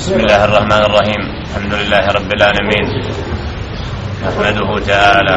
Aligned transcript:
بسم 0.00 0.20
الله 0.20 0.44
الرحمن 0.44 0.82
الرحيم. 0.88 1.22
الحمد 1.44 1.74
لله 1.74 2.04
رب 2.08 2.32
العالمين. 2.32 2.86
نحمده 4.24 4.70
تعالى 4.86 5.36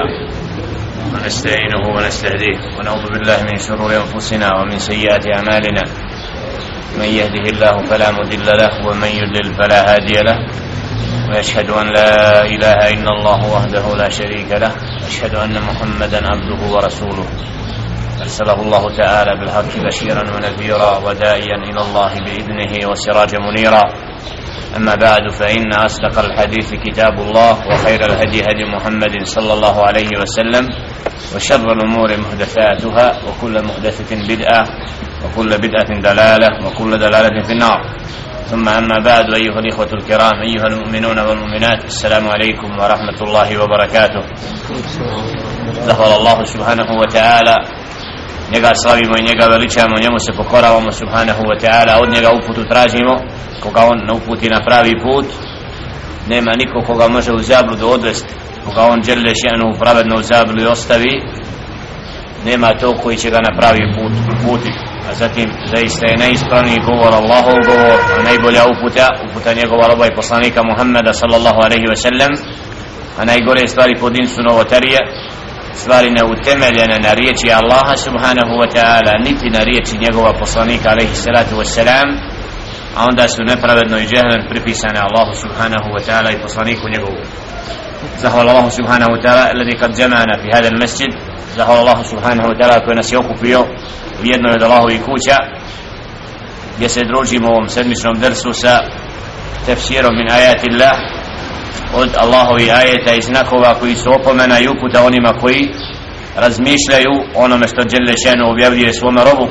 ونستعينه 1.14 1.84
ونستهديه 1.96 2.60
ونعوذ 2.80 3.06
بالله 3.12 3.40
من 3.44 3.58
شرور 3.60 3.92
أنفسنا 3.92 4.48
ومن 4.56 4.80
سيئات 4.80 5.28
أعمالنا. 5.28 5.84
من 6.96 7.10
يهده 7.20 7.46
الله 7.52 7.76
فلا 7.92 8.12
مضل 8.12 8.48
له 8.58 8.88
ومن 8.88 9.08
يضلل 9.08 9.54
فلا 9.60 9.80
هادي 9.96 10.16
له. 10.24 10.38
وأشهد 11.30 11.70
أن 11.70 11.88
لا 11.94 12.46
إله 12.48 12.80
إلا 12.96 13.12
الله 13.20 13.40
وحده 13.56 13.96
لا 13.96 14.10
شريك 14.10 14.52
له. 14.52 14.72
واشهد 15.04 15.36
أن 15.36 15.60
محمدا 15.60 16.20
عبده 16.32 16.62
ورسوله. 16.72 17.28
أرسله 18.22 18.62
الله 18.62 18.98
تعالى 18.98 19.32
بالحق 19.40 19.74
بشيرا 19.86 20.24
ونذيرا 20.36 20.98
وداعيا 20.98 21.58
إلى 21.70 21.82
الله 21.82 22.12
بإذنه 22.26 22.74
وسراجا 22.90 23.40
منيرا. 23.40 23.84
أما 24.78 24.96
بعد 24.96 25.32
فإن 25.32 25.74
أصدق 25.74 26.20
الحديث 26.20 26.74
كتاب 26.74 27.20
الله 27.20 27.54
وخير 27.68 28.06
الهدي 28.06 28.42
هدي 28.42 28.66
محمد 28.76 29.24
صلى 29.24 29.54
الله 29.54 29.76
عليه 29.88 30.10
وسلم 30.22 30.70
وشر 31.36 31.72
الأمور 31.72 32.18
محدثاتها 32.18 33.08
وكل 33.28 33.64
محدثة 33.64 34.12
بدعة 34.28 34.64
وكل 35.26 35.50
بدعة 35.58 35.90
دلالة 36.02 36.50
وكل 36.66 36.92
دلالة 37.00 37.44
في 37.44 37.52
النار. 37.52 37.82
ثم 38.44 38.70
أما 38.70 39.00
بعد 39.00 39.34
أيها 39.34 39.60
الإخوة 39.60 39.90
الكرام 39.94 40.34
أيها 40.42 40.68
المؤمنون 40.68 41.20
والمؤمنات 41.20 41.86
السلام 41.86 42.28
عليكم 42.28 42.80
ورحمة 42.80 43.20
الله 43.22 43.64
وبركاته. 43.64 44.24
ذكر 45.88 46.16
الله 46.16 46.44
سبحانه 46.44 46.88
وتعالى 47.02 47.56
njega 48.54 48.72
slavimo 48.84 49.14
i 49.18 49.28
njega 49.30 49.46
veličamo, 49.46 49.96
njemu 50.04 50.20
se 50.26 50.32
pokoravamo 50.38 50.92
subhanahu 50.92 51.44
wa 51.50 51.58
ta'ala, 51.64 51.94
od 52.02 52.10
njega 52.16 52.30
uputu 52.40 52.64
tražimo, 52.72 53.14
koga 53.64 53.82
on 53.92 53.98
na 54.08 54.14
uputi 54.14 54.50
na 54.50 54.60
pravi 54.68 54.94
put, 55.04 55.26
nema 56.28 56.52
niko 56.62 56.82
koga 56.88 57.08
može 57.08 57.32
u 57.34 57.40
zabludu 57.40 57.88
odvesti, 57.88 58.34
koga 58.66 58.82
on 58.82 59.04
žele 59.04 59.34
še'nu 59.42 59.80
pravedno 59.80 60.16
u 60.16 60.22
zabludu 60.22 60.70
ostavi, 60.70 61.22
nema 62.46 62.74
to 62.74 62.98
koji 63.04 63.18
će 63.18 63.30
ga 63.30 63.40
na 63.48 63.58
pravi 63.60 63.84
put 63.96 64.14
uputi. 64.34 64.72
A 65.10 65.14
zatim 65.14 65.50
zaista 65.76 66.06
je 66.08 66.18
najispravniji 66.18 66.86
govor 66.90 67.14
Allahov 67.14 67.58
govor, 67.66 68.00
a 68.20 68.24
najbolja 68.24 68.64
uputa, 68.74 69.08
uputa 69.30 69.54
njegova 69.54 69.88
roba 69.88 70.06
i 70.08 70.16
poslanika 70.16 70.62
Muhammeda 70.64 71.14
sallallahu 71.14 71.60
alaihi 71.66 71.88
wa 71.94 71.96
sallam, 71.96 72.32
a 73.20 73.26
najgore 73.26 73.68
stvari 73.68 73.96
po 74.00 74.10
din 74.10 74.28
su 74.28 74.42
novotarije, 74.44 75.00
stvari 75.76 76.10
ne 76.12 76.24
utemeljene 76.34 76.98
na 77.00 77.14
riječi 77.14 77.48
Allaha 77.62 77.96
subhanahu 78.06 78.54
wa 78.62 78.68
ta'ala 78.76 79.14
niti 79.26 79.48
na 79.50 79.64
riječi 79.64 79.98
njegova 79.98 80.34
poslanika 80.40 80.90
alaihi 80.90 81.16
salatu 81.16 81.56
wa 81.56 81.66
salam 81.66 82.10
a 82.98 83.06
onda 83.10 83.28
su 83.28 83.44
nepravedno 83.44 83.98
i 83.98 84.08
džehlen 84.08 84.42
pripisane 84.50 85.00
Allahu 85.08 85.34
subhanahu 85.44 85.88
wa 85.96 86.02
ta'ala 86.08 86.30
i 86.32 86.42
poslaniku 86.42 86.90
njegovu. 86.90 87.22
Zahvala 88.22 88.52
Allahu 88.52 88.72
subhanahu 88.72 89.12
wa 89.16 89.22
ta'ala 89.24 89.44
alladhi 89.54 89.78
kad 89.80 89.96
džemana 89.98 90.34
fi 90.42 90.48
hadan 90.56 90.78
masjid 90.80 91.12
zahvala 91.56 91.80
Allahu 91.80 92.04
subhanahu 92.04 92.50
wa 92.50 92.56
ta'ala 92.60 92.86
koji 92.86 92.96
nas 92.96 93.12
je 93.12 93.18
okupio 93.18 93.60
u 94.22 94.26
jednoj 94.26 94.54
od 94.54 94.64
Allahovih 94.64 95.02
kuća 95.04 95.38
gdje 96.76 96.90
se 96.90 97.02
družimo 97.04 97.48
u 97.48 97.52
ovom 97.52 97.70
sedmičnom 97.70 98.20
dersu 98.20 98.54
sa 98.54 98.80
tefsirom 99.66 100.16
min 100.16 100.32
ajati 100.32 100.68
Allah 100.72 101.13
od 101.94 102.10
Allahovi 102.18 102.72
ajeta 102.72 103.14
i 103.14 103.22
znakova 103.22 103.76
koji 103.80 103.96
su 103.96 104.12
opomena 104.12 104.60
i 104.60 104.68
uputa 104.68 105.04
onima 105.06 105.34
koji 105.42 105.70
razmišljaju 106.36 107.14
onome 107.36 107.68
što 107.68 107.84
Đele 107.84 108.14
Šenu 108.24 108.52
objavljuje 108.52 108.94
svome 108.94 109.22
robu. 109.24 109.48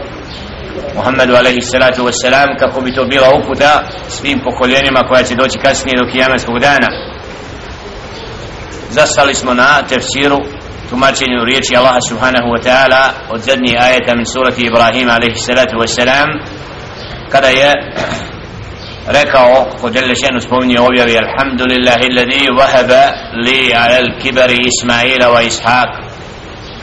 Muhammedu 0.96 1.34
alaihi 1.34 1.60
salatu 1.60 2.02
wassalam 2.04 2.58
kako 2.58 2.80
bi 2.80 2.94
to 2.94 3.04
bila 3.04 3.28
uputa 3.34 3.82
svim 4.08 4.40
pokoljenima 4.44 5.00
koja 5.08 5.22
će 5.22 5.34
doći 5.34 5.58
kasnije 5.58 5.98
do 5.98 6.10
kijametskog 6.12 6.58
dana. 6.58 6.88
Zastali 8.90 9.34
smo 9.34 9.54
na 9.54 9.82
tefsiru 9.88 10.38
tumačenju 10.90 11.44
riječi 11.44 11.76
Allaha 11.76 12.00
subhanahu 12.08 12.48
wa 12.54 12.60
ta'ala 12.66 13.02
od 13.30 13.40
zadnjih 13.40 13.74
ajeta 13.80 14.14
min 14.14 14.26
surati 14.26 14.66
Ibrahima 14.66 15.12
alaihi 15.12 15.36
salatu 15.36 15.76
wassalam 15.76 16.28
kada 17.28 17.48
je 17.48 17.72
rekao 19.06 19.66
ko 19.80 19.90
djelle 19.90 20.14
šenu 20.14 20.40
spominje 20.40 20.80
objavi 20.80 21.18
alhamdulillahi 21.18 22.06
alladhi 22.10 22.48
wahaba 22.58 23.02
li 23.44 23.74
ala 23.74 23.96
al-kibari 23.96 24.58
Ismaila 24.70 25.28
wa 25.30 25.42
Ishaq 25.42 25.90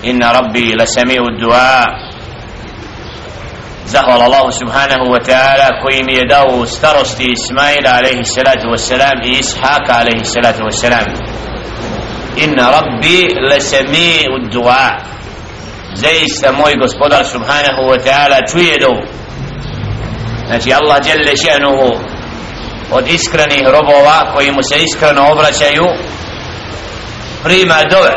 inna 0.04 0.32
rabbi 0.34 0.76
la 0.76 0.86
sami'u 0.88 1.26
du'a 1.40 1.86
zahvala 3.86 4.24
Allah 4.26 4.52
subhanahu 4.54 5.12
wa 5.12 5.20
ta'ala 5.20 5.82
koji 5.82 6.04
mi 6.04 6.14
je 6.14 6.26
dao 6.26 6.66
starosti 6.66 7.26
Ismaila 7.32 7.90
alaihi 7.98 8.26
salatu 8.26 8.68
wa 8.72 8.78
salam 8.78 9.18
i 9.24 9.40
Ishaqa 9.40 9.94
alaihi 10.02 10.26
salatu 10.26 10.64
wa 10.64 10.72
salam 10.72 11.08
inna 12.38 12.72
rabbi 12.72 13.28
la 13.50 13.60
sami'u 13.60 14.50
du'a 14.52 14.90
zaista 15.94 16.52
moj 16.52 16.74
gospodar 16.80 17.26
subhanahu 17.26 17.82
wa 17.92 17.98
ta'ala 17.98 18.38
čuje 18.52 18.78
dovu 18.82 19.02
znači 20.48 20.74
Allah 20.74 20.98
djelle 21.04 21.34
še'nuhu 21.38 22.09
od 22.92 23.08
iskrenih 23.08 23.64
robova 23.66 24.32
koji 24.34 24.52
mu 24.52 24.64
se 24.64 24.84
iskreno 24.84 25.32
obraćaju. 25.32 25.86
Prima 27.44 27.76
dove. 27.92 28.14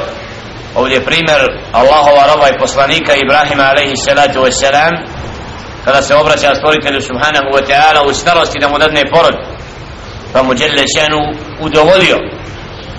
Ovdje 0.75 1.05
primjer 1.05 1.41
Allahova 1.73 2.27
roba 2.35 2.49
i 2.49 2.59
poslanika 2.59 3.13
Ibrahima 3.15 3.63
alaihi 3.63 3.97
salatu 3.97 4.39
wasalam 4.41 4.93
kada 5.85 6.03
se 6.03 6.15
obraća 6.15 6.55
stvoritelju 6.55 7.01
subhanahu 7.01 7.49
wa 7.57 7.63
ta'ala 7.69 8.01
u 8.09 8.15
starosti 8.15 8.59
da 8.61 8.69
mu 8.69 8.79
dadne 8.79 9.03
porod 9.15 9.37
pa 10.33 10.43
mu 10.43 10.55
djelle 10.55 10.85
šenu 10.97 11.21
udovolio. 11.61 12.19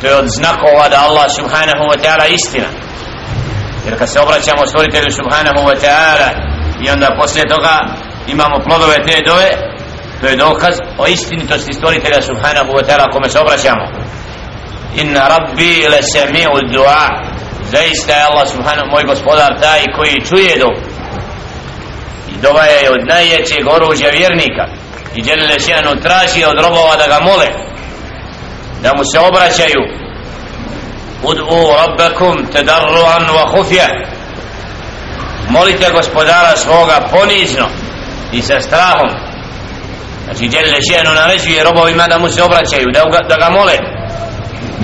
To 0.01 0.07
je 0.07 0.16
od 0.16 0.28
znakova 0.28 0.90
da 0.90 1.05
Allah 1.07 1.28
subhanahu 1.38 1.84
wa 1.91 1.97
ta'ala 2.03 2.25
istina. 2.28 2.69
Jer 3.85 3.97
kad 4.00 4.09
se 4.09 4.19
obraćamo 4.19 4.67
stvoritelju 4.67 5.11
subhanahu 5.11 5.61
wa 5.69 5.75
ta'ala 5.84 6.29
i 6.84 6.90
onda 6.90 7.16
poslije 7.19 7.45
toga 7.47 7.75
imamo 8.28 8.55
plodove 8.67 8.95
te 9.05 9.22
dove 9.29 9.72
to 10.23 10.29
je 10.29 10.35
dokaz 10.35 10.75
o 10.97 11.07
istinitosti 11.07 11.73
stvoritelja 11.73 12.22
subhanahu 12.22 12.72
wa 12.78 12.84
ta'ala 12.88 13.11
kome 13.13 13.29
se 13.29 13.39
obraćamo. 13.39 13.85
Inna 14.95 15.28
rabbi 15.28 15.88
le 15.91 16.00
sami'u 16.13 16.57
du'a. 16.73 17.07
Zaista 17.72 18.11
je 18.13 18.23
Allah 18.29 18.47
subhanahu 18.47 18.88
moj 18.91 19.03
gospodar 19.03 19.51
taj 19.61 19.81
koji 19.97 20.25
čuje 20.29 20.53
do 20.59 20.69
i 22.31 22.35
dova 22.41 22.63
je 22.63 22.91
od 22.91 23.07
najjećeg 23.07 23.67
oruđa 23.67 24.07
vjernika. 24.07 24.66
I 25.16 25.22
djelile 25.22 25.59
še'nu 25.59 26.01
traži 26.01 26.45
od 26.45 26.57
robova 26.66 26.95
da 26.95 27.07
ga 27.07 27.25
mole 27.25 27.47
da 28.84 28.91
mu 28.97 29.03
se 29.11 29.19
obraćaju. 29.19 29.81
Ud'u 31.23 31.61
rabbakum 31.79 32.47
tedarruan 32.53 33.25
wa 33.38 33.45
khufya. 33.51 33.88
Molite 35.50 35.91
gospodara 35.91 36.53
svoga 36.55 37.07
ponizno 37.11 37.67
i 38.31 38.41
sa 38.41 38.59
strahom 38.59 39.33
znači 40.25 40.47
djelje 40.47 40.79
ženu 40.91 41.11
naređuje 41.16 41.63
robovima 41.63 42.07
da 42.07 42.17
mu 42.19 42.29
se 42.29 42.44
obraćaju 42.44 42.88
da 42.94 43.01
ga, 43.11 43.19
da 43.29 43.35
ga 43.44 43.50
mole. 43.50 43.78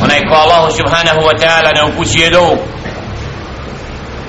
Onaj 0.03 0.19
ko 0.29 0.35
Allahu 0.35 0.69
subhanahu 0.79 1.21
wa 1.29 1.35
ta'ala 1.41 1.69
ne 1.75 1.83
upućuje 1.89 2.29
dovu. 2.29 2.57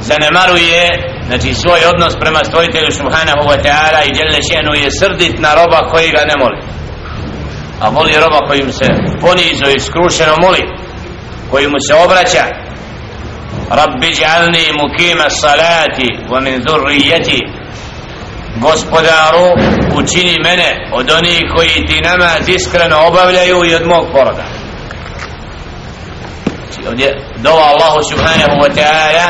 Zanemaruje 0.01 0.83
znači 1.27 1.55
svoj 1.55 1.81
odnos 1.93 2.15
prema 2.21 2.41
stvoritelju 2.45 2.91
subhanahu 2.93 3.43
wa 3.51 3.59
ta'ala 3.65 4.01
i 4.05 4.15
djelje 4.15 4.41
ženu 4.53 4.73
je 4.75 4.91
srdit 5.01 5.35
na 5.39 5.55
roba 5.55 5.89
koji 5.93 6.09
ga 6.11 6.23
ne 6.31 6.37
moli. 6.43 6.61
A 7.81 7.89
voli 7.89 8.13
roba 8.25 8.47
kojim 8.49 8.73
se 8.73 8.87
ponizo 9.21 9.67
i 9.77 9.81
skrušeno 9.81 10.35
moli 10.43 10.63
koji 11.51 11.67
mu 11.69 11.79
se 11.87 11.95
obraća. 11.95 12.45
Rabbi 13.71 14.11
džalni 14.19 14.65
mukima 14.81 15.31
salati 15.31 16.09
wa 16.31 16.41
min 16.41 16.61
dhurrijeti 16.61 17.39
gospodaru 18.57 19.47
učini 19.95 20.37
mene 20.45 20.91
od 20.93 21.11
onih 21.11 21.43
koji 21.57 21.87
ti 21.87 22.01
namaz 22.01 22.49
iskreno 22.49 23.07
obavljaju 23.07 23.65
i 23.65 23.75
od 23.75 23.87
mog 23.87 24.07
poroda. 24.13 24.45
Znači 26.47 26.89
ovdje 26.89 27.25
dova 27.37 27.63
Allahu 27.63 28.01
subhanahu 28.11 28.57
wa 28.63 28.71
ta'ala 28.77 29.29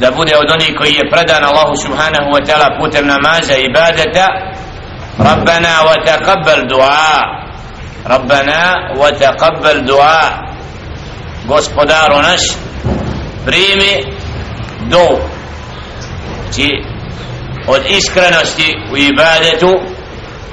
da 0.00 0.10
bude 0.10 0.36
od 0.36 0.50
onih 0.50 0.74
koji 0.78 0.92
je 0.92 1.10
predan 1.10 1.44
Allahu 1.44 1.76
subhanahu 1.76 2.28
wa 2.34 2.46
ta'ala 2.46 2.78
putem 2.80 3.06
namaza 3.06 3.54
i 3.56 3.64
ibadeta. 3.64 4.28
Rabbana 5.18 5.74
wa 5.86 5.96
taqabbal 6.06 6.66
du'a. 6.68 7.22
Rabbana 8.04 8.94
wa 8.98 9.10
taqabbal 9.18 9.86
du'a. 9.86 10.22
Gospodaru 11.48 12.22
naš 12.22 12.40
primi 13.46 14.02
do. 14.90 15.18
Znači 16.42 16.93
od 17.66 17.82
iskrenosti 17.88 18.76
u 18.92 18.96
ibadetu 18.96 19.80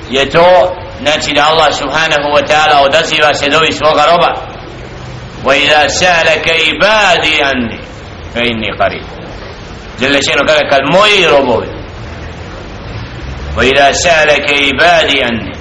je 0.09 0.29
to 0.29 0.75
znači 1.01 1.33
da 1.33 1.47
Allah 1.49 1.73
subhanahu 1.73 2.27
wa 2.35 2.43
ta'ala 2.47 2.85
odaziva 2.85 3.33
se 3.33 3.49
dovi 3.49 3.73
svoga 3.73 4.05
roba. 4.05 4.31
Wa 5.45 5.55
idha 5.55 5.89
sa'alaka 5.89 6.53
ibadi 6.71 7.41
anni 7.43 7.79
fa 8.33 8.39
inni 8.39 8.71
qarib. 8.79 9.03
Jelle 9.99 10.19
še'nu 10.19 10.47
kaže 10.47 10.63
kad 10.69 10.81
moji 10.91 11.27
robovi. 11.31 11.67
Wa 13.57 13.63
idha 13.65 13.93
sa'alaka 13.93 14.53
ibadi 14.71 15.23
anni 15.23 15.53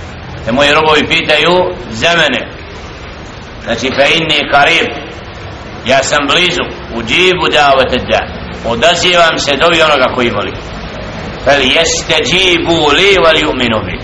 te 0.44 0.52
moji 0.52 0.74
robovi 0.74 1.06
pitaju 1.08 1.54
za 1.90 2.10
mene. 2.20 2.40
Znači 3.64 3.88
fa 3.96 4.06
inni 4.16 4.40
qarib 4.52 4.88
ja 5.86 6.02
sam 6.02 6.26
blizu 6.26 6.64
u 6.94 7.02
džibu 7.02 7.48
davate 7.52 7.98
da. 8.10 8.20
Odazivam 8.70 9.38
se 9.38 9.56
dovi 9.56 9.82
onoga 9.82 10.14
koji 10.14 10.30
moli 10.30 10.52
fel 11.44 11.62
jeste 11.62 12.16
džibu 12.24 12.90
li 12.96 13.16
val 13.24 13.36
ju'minu 13.36 13.84
bih 13.84 14.02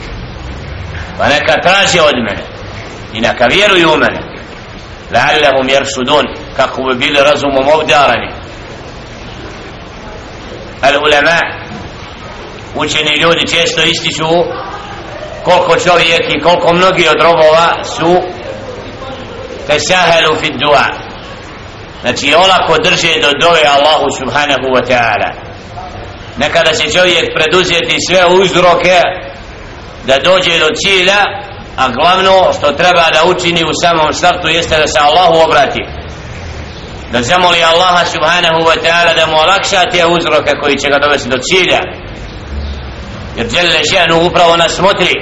pa 1.18 1.28
neka 1.28 1.60
traže 1.62 2.00
od 2.00 2.14
mene 2.28 2.42
i 3.14 3.20
neka 3.20 3.46
vjeruju 3.46 3.92
u 3.92 3.96
mene. 3.96 4.20
la'allahum 5.12 5.70
jersudun 5.70 6.24
kako 6.56 6.82
bi 6.82 6.94
bili 6.94 7.18
razumom 7.20 7.68
obdarani. 7.74 8.30
al 10.82 11.02
ulema 11.02 11.38
učeni 12.74 13.16
ljudi 13.16 13.46
često 13.46 13.82
ističu 13.82 14.28
koliko 15.44 15.76
čovjek 15.78 16.24
i 16.28 16.40
koliko 16.40 16.74
mnogi 16.74 17.08
od 17.08 17.22
robova 17.22 17.84
su 17.84 18.22
tesahelu 19.66 20.34
fi 20.40 20.50
dua. 20.50 20.86
Znači 22.00 22.34
olako 22.34 22.78
drže 22.82 23.20
do 23.22 23.30
dove 23.40 23.60
Allahu 23.76 24.06
subhanahu 24.18 24.66
wa 24.76 24.82
ta'ala 24.88 25.45
nekada 26.37 26.71
će 26.73 26.91
čovjek 26.91 27.25
preduzeti 27.35 27.97
sve 28.07 28.25
uzroke 28.25 29.01
da 30.07 30.19
dođe 30.19 30.59
do 30.59 30.69
cilja 30.75 31.21
a 31.77 31.89
glavno 31.89 32.53
što 32.53 32.71
treba 32.71 33.05
da 33.13 33.29
učini 33.31 33.63
u 33.63 33.73
samom 33.83 34.13
startu 34.13 34.47
jeste 34.47 34.77
da 34.77 34.87
se 34.87 34.99
Allahu 34.99 35.35
obrati 35.45 35.81
da 37.11 37.21
zamoli 37.21 37.63
Allaha 37.63 38.05
subhanahu 38.05 38.61
wa 38.69 38.77
ta'ala 38.83 39.15
da 39.15 39.25
mu 39.25 39.37
olakša 39.37 39.89
te 39.91 40.05
uzroke 40.05 40.51
koji 40.61 40.77
će 40.77 40.89
ga 40.89 40.99
dovesti 40.99 41.29
do 41.29 41.37
cilja 41.37 41.81
jer 43.37 43.49
žele 43.49 43.81
ženu 43.93 44.25
upravo 44.25 44.57
nas 44.57 44.75
smotri 44.75 45.13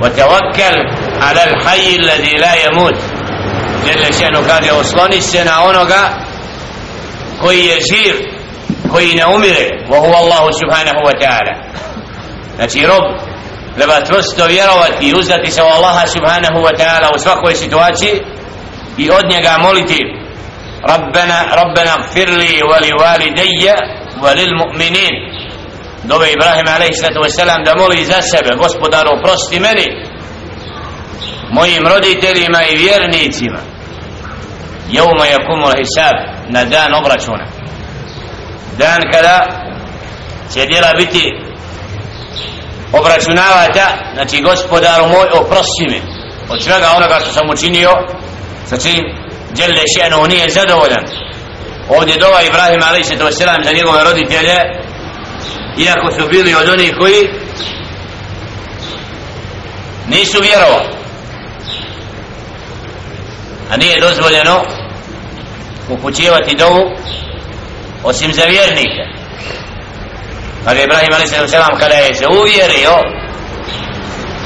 وتوكل 0.00 0.76
على 1.20 1.44
الحي 1.44 1.96
الذي 1.96 2.36
لا 2.36 2.54
يموت 2.66 2.98
جل 3.86 4.14
شأنه 4.14 4.42
kaže 4.46 4.72
osloni 4.72 5.20
se 5.20 5.44
na 5.44 5.64
onoga 5.64 6.10
koji 7.40 7.64
je 7.64 7.80
živ 7.92 8.14
koji 8.92 9.14
ne 9.14 9.26
umire 9.26 9.66
وهو 9.90 10.14
الله 10.22 10.50
سبحانه 10.50 10.96
وتعالى 11.06 11.54
znači 12.56 12.86
rob 12.86 13.04
treba 13.76 14.00
čvrsto 14.06 14.46
vjerovati 14.46 15.08
i 15.08 15.14
uzdati 15.14 15.50
se 15.50 15.62
u 15.62 15.66
Allaha 15.66 16.06
subhanahu 16.06 16.58
wa 16.66 16.76
ta'ala 16.78 17.14
u 17.14 17.18
svakoj 17.18 17.54
situaciji 17.54 18.20
i 18.98 19.10
od 19.10 19.30
njega 19.30 19.58
moliti 19.58 20.00
ربنا 20.90 21.38
ربنا 21.62 21.92
اغفر 21.94 22.30
لي 22.30 22.62
ولوالدي 22.62 23.72
وللمؤمنين 24.22 25.14
dove 26.04 26.32
Ibrahim 26.32 26.66
a.s. 26.68 27.36
da 27.64 27.74
moli 27.76 28.04
za 28.04 28.22
sebe 28.22 28.54
gospodaru 28.56 29.10
prosti 29.24 29.60
meni 29.60 29.84
mojim 31.50 31.86
roditeljima 31.86 32.62
i 32.70 32.76
vjernicima 32.76 33.58
jevma 34.90 35.26
jakumu 35.26 35.66
hisab 35.78 36.16
na 36.48 36.64
dan 36.64 36.94
obračuna 36.94 37.46
dan 38.79 39.01
kada 39.11 39.35
će 40.53 40.65
djela 40.65 40.93
biti 40.97 41.23
obračunavata 42.93 43.87
znači 44.13 44.41
gospodaru 44.41 45.07
moj 45.07 45.27
oprosti 45.33 45.85
mi 45.89 46.01
od 46.49 46.63
svega 46.63 46.87
onoga 46.97 47.19
što 47.21 47.33
sam 47.33 47.49
učinio 47.49 47.91
sa 48.65 48.77
čim 48.77 48.99
djelje 49.51 49.83
šenu 49.95 50.27
nije 50.27 50.49
zadovoljan 50.49 51.05
ovdje 51.89 52.17
dova 52.17 52.41
Ibrahim 52.41 52.81
a.s. 52.83 53.37
za 53.65 53.71
njegove 53.73 54.03
roditelje 54.03 54.55
iako 55.77 56.11
su 56.11 56.27
bili 56.29 56.55
od 56.55 56.69
onih 56.69 56.93
koji 56.99 57.21
nisu 60.07 60.41
vjerovali 60.41 60.89
a 63.71 63.77
nije 63.77 64.01
dozvoljeno 64.01 64.61
upućivati 65.89 66.55
dovu 66.55 66.81
osim 68.04 68.32
za 68.32 68.44
vjernike 68.44 69.04
pa 70.64 70.74
ga 70.74 70.82
Ibrahim 70.82 71.12
a.s. 71.12 71.52
kada 71.80 71.94
je 71.94 72.14
se 72.14 72.26
uvjerio 72.26 72.94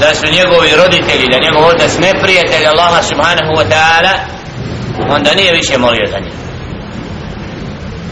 da 0.01 0.15
su 0.15 0.27
njegovi 0.27 0.71
roditelji 0.77 1.29
da 1.33 1.39
njegov 1.39 1.65
otac 1.67 1.93
neprijatelj 1.99 2.67
Allaha 2.67 3.03
subhanahu 3.03 3.53
wa 3.53 3.65
ta'ala 3.71 4.13
onda 5.11 5.35
nije 5.35 5.53
više 5.53 5.79
molio 5.79 6.07
za 6.07 6.19
njih 6.19 6.33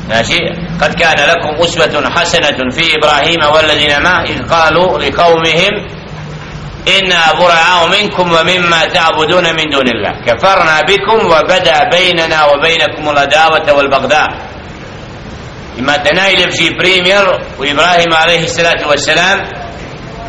ماشي 0.09 0.39
قد 0.81 0.95
كان 0.95 1.29
لكم 1.29 1.63
أسوة 1.65 2.11
حسنة 2.11 2.71
في 2.71 2.97
إبراهيم 2.97 3.55
والذين 3.55 4.03
معه 4.03 4.23
إذ 4.23 4.43
قالوا 4.43 4.99
لقومهم 4.99 5.73
إنا 6.99 7.23
براء 7.39 7.89
منكم 8.01 8.33
ومما 8.33 8.85
تعبدون 8.85 9.45
من 9.45 9.71
دون 9.71 9.89
الله 9.89 10.13
كفرنا 10.27 10.81
بكم 10.81 11.27
وبدأ 11.27 11.85
بيننا 11.91 12.45
وبينكم 12.45 13.11
الأداوة 13.11 13.73
والبغضاء 13.73 14.29
imate 15.78 16.14
najljepši 16.14 16.76
primjer 16.80 17.26
u 17.60 17.66
Ibrahima 17.66 18.18
alaihi 18.24 18.48
salatu 18.48 18.86
wa 18.90 18.98
salam 18.98 19.40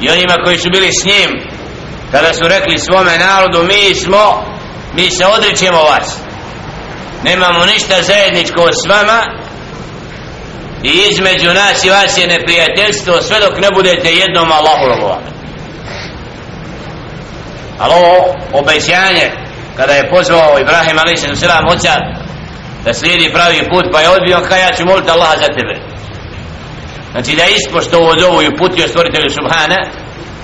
i 0.01 0.11
onima 0.11 0.35
koji 0.45 0.59
su 0.59 0.71
bili 0.71 0.93
s 0.93 1.05
njim. 1.05 1.31
Kada 2.11 2.35
su 2.35 2.49
rekli 2.49 2.79
svome 2.79 3.19
narodu 3.19 3.63
mi 3.63 3.95
smo 3.95 4.45
mi 4.95 5.11
se 5.11 5.27
odričemo 5.27 5.83
vas. 5.83 6.19
Nemamo 7.25 7.67
ništa 7.67 8.03
zajedničko 8.03 8.69
s 8.73 8.89
vama 8.89 9.23
i 10.83 11.09
između 11.11 11.55
nas 11.55 11.85
i 11.85 11.91
vas 11.91 12.19
je 12.19 12.27
neprijateljstvo 12.27 13.23
sve 13.23 13.41
dok 13.41 13.59
ne 13.59 13.69
budete 13.75 14.09
jednom 14.13 14.53
Allahu 14.53 14.89
robovani 14.89 15.33
ali 17.79 17.95
ovo 17.95 18.35
obećanje 18.53 19.31
kada 19.77 19.93
je 19.93 20.11
pozvao 20.11 20.59
Ibrahim 20.61 20.99
alaihi 20.99 21.17
salatu 21.17 21.39
wa 21.39 21.49
salam 21.49 21.67
oca 21.69 22.22
da 22.85 22.95
slijedi 22.95 23.33
pravi 23.33 23.69
put 23.73 23.85
pa 23.93 24.01
je 24.01 24.09
odbio 24.09 24.49
kaj 24.49 24.61
ja 24.61 24.73
ću 24.77 24.87
moliti 24.87 25.11
Allaha 25.11 25.37
za 25.37 25.49
tebe. 25.57 25.75
Znači 27.13 27.37
da 27.37 27.45
ispošto 27.45 27.99
ovo 27.99 28.19
zovu 28.19 28.43
i 28.43 28.57
putio 28.57 28.89
stvoritelju 28.89 29.31
Subhana 29.31 29.81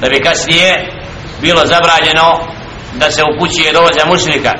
da 0.00 0.08
bi 0.08 0.20
kasnije 0.20 0.92
bilo 1.40 1.62
zabranjeno 1.66 2.40
da 2.94 3.10
se 3.10 3.22
upućuje 3.30 3.72
dovo 3.72 3.88
za 3.98 4.06
mušnika 4.06 4.52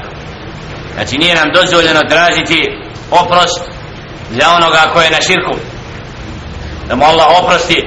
znači 0.98 1.18
nije 1.18 1.34
nam 1.34 1.48
dozvoljeno 1.54 2.00
tražiti 2.08 2.60
oprost 3.10 3.62
za 4.30 4.46
onoga 4.56 4.82
ko 4.92 5.00
je 5.00 5.10
na 5.10 5.20
širku. 5.26 5.54
Da 6.88 6.96
mu 6.96 7.04
Allah 7.04 7.26
oprosti 7.42 7.78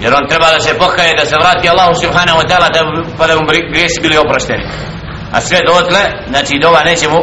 jer 0.00 0.14
on 0.14 0.28
treba 0.28 0.46
da 0.52 0.60
se 0.60 0.78
pokaje 0.78 1.14
da 1.20 1.26
se 1.26 1.36
vrati 1.42 1.68
Allahu 1.68 1.94
subhanahu 2.02 2.38
wa 2.40 2.46
ta'ala 2.48 2.68
da, 2.74 2.80
pa 3.18 3.26
da 3.26 3.34
mu 3.36 3.42
grijesi 3.72 4.00
bili 4.00 4.16
oprošteni. 4.16 4.64
A 5.32 5.40
sve 5.40 5.58
dotle 5.66 6.02
znači 6.28 6.52
dova 6.62 6.80
neće 6.84 7.08
mu 7.08 7.20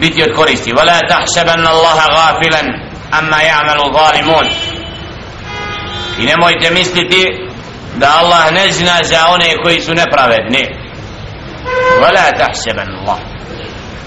biti 0.00 0.22
od 0.22 0.36
koristi 0.36 0.72
ولا 0.72 0.98
تحسبن 1.08 1.66
الله 1.66 1.98
غافلا 2.16 2.62
amma 3.12 3.42
يعمل 3.42 3.80
الظالمون 3.80 4.46
i 6.18 6.24
nemojte 6.26 6.70
misliti 6.70 7.26
da 7.96 8.08
Allah 8.20 8.52
ne 8.52 8.72
zna 8.72 8.98
za 9.02 9.28
one 9.28 9.56
koji 9.64 9.80
su 9.80 9.94
nepravedni 9.94 10.64
ولا 12.02 12.30
تحسبن 12.30 12.88
الله 12.98 13.18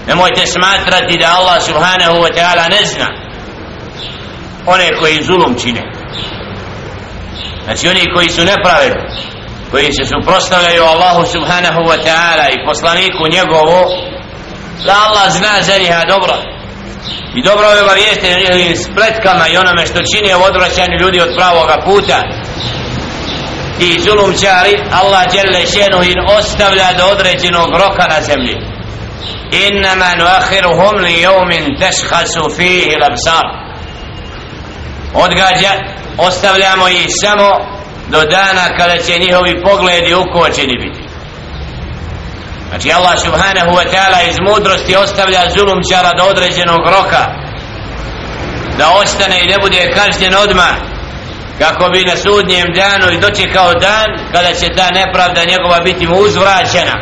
nemojte 0.06 0.46
smatrati 0.46 1.18
da 1.18 1.34
Allah 1.38 1.62
subhanahu 1.62 2.16
wa 2.24 2.30
ta'ala 2.36 2.68
ne 2.68 2.86
zna 2.86 3.06
one 4.66 4.90
koji 5.00 5.22
zulum 5.22 5.54
čine 5.62 5.82
znači 7.64 7.88
oni 7.88 8.04
koji 8.14 8.28
su 8.30 8.44
nepravedni 8.44 9.02
koji 9.70 9.92
se 9.92 10.04
suprostavljaju 10.04 10.82
Allahu 10.82 11.26
subhanahu 11.26 11.80
wa 11.80 11.96
ta'ala 12.06 12.48
i 12.50 12.64
poslaniku 12.68 13.28
njegovu 13.32 13.80
da 14.85 14.93
Allah 15.07 15.31
zna 15.31 15.61
za 15.61 15.77
njiha 15.77 16.05
dobro. 16.07 16.35
I 17.35 17.43
dobro 17.43 17.67
ove 17.67 17.81
varijeste 17.81 18.27
i 18.31 18.39
njihovim 18.39 18.75
spletkama 18.75 19.47
i 19.47 19.57
onome 19.57 19.85
što 19.85 19.99
čini 20.11 20.33
u 20.33 20.43
odvraćanju 20.43 20.95
ljudi 21.01 21.21
od 21.21 21.35
pravoga 21.37 21.77
puta. 21.85 22.19
I 23.79 23.99
zulumčari 23.99 24.73
Allah 24.91 25.23
djelle 25.31 25.65
šenu 25.73 26.03
in 26.03 26.19
ostavlja 26.37 26.87
do 26.97 27.05
određenog 27.05 27.69
roka 27.71 28.05
na 28.13 28.21
zemlji. 28.21 28.55
Innama 29.51 30.09
nuahiruhum 30.17 30.95
li 31.03 31.13
jevmin 31.13 31.65
tashkhasu 31.79 32.55
fihi 32.55 32.95
labsar. 33.01 33.45
Odgađa 35.13 35.71
ostavljamo 36.17 36.87
ih 36.87 37.07
samo 37.21 37.49
do 38.09 38.19
dana 38.25 38.77
kada 38.77 38.97
će 38.97 39.19
njihovi 39.19 39.61
pogledi 39.63 40.13
ukočeni 40.13 40.77
biti 40.83 41.00
znači 42.71 42.91
Allah 42.91 43.19
subhanahu 43.19 43.71
wa 43.77 43.85
ta'ala 43.91 44.29
iz 44.29 44.37
mudrosti 44.49 44.95
ostavlja 44.95 45.41
zulumčara 45.55 46.11
do 46.17 46.23
određenog 46.23 46.81
roka. 46.85 47.23
Da 48.77 48.89
ostane 49.01 49.43
i 49.43 49.47
ne 49.47 49.57
bude 49.61 49.91
kažnjen 49.95 50.35
odmah 50.35 50.75
kako 51.59 51.89
bi 51.89 52.05
na 52.05 52.15
sudnjem 52.15 52.67
danu 52.75 53.11
i 53.11 53.19
dočekao 53.19 53.73
dan 53.73 54.07
kada 54.33 54.53
će 54.53 54.67
ta 54.77 54.87
nepravda 54.99 55.41
njegova 55.45 55.79
biti 55.83 56.07
mu 56.07 56.17
uzvraćena. 56.17 56.95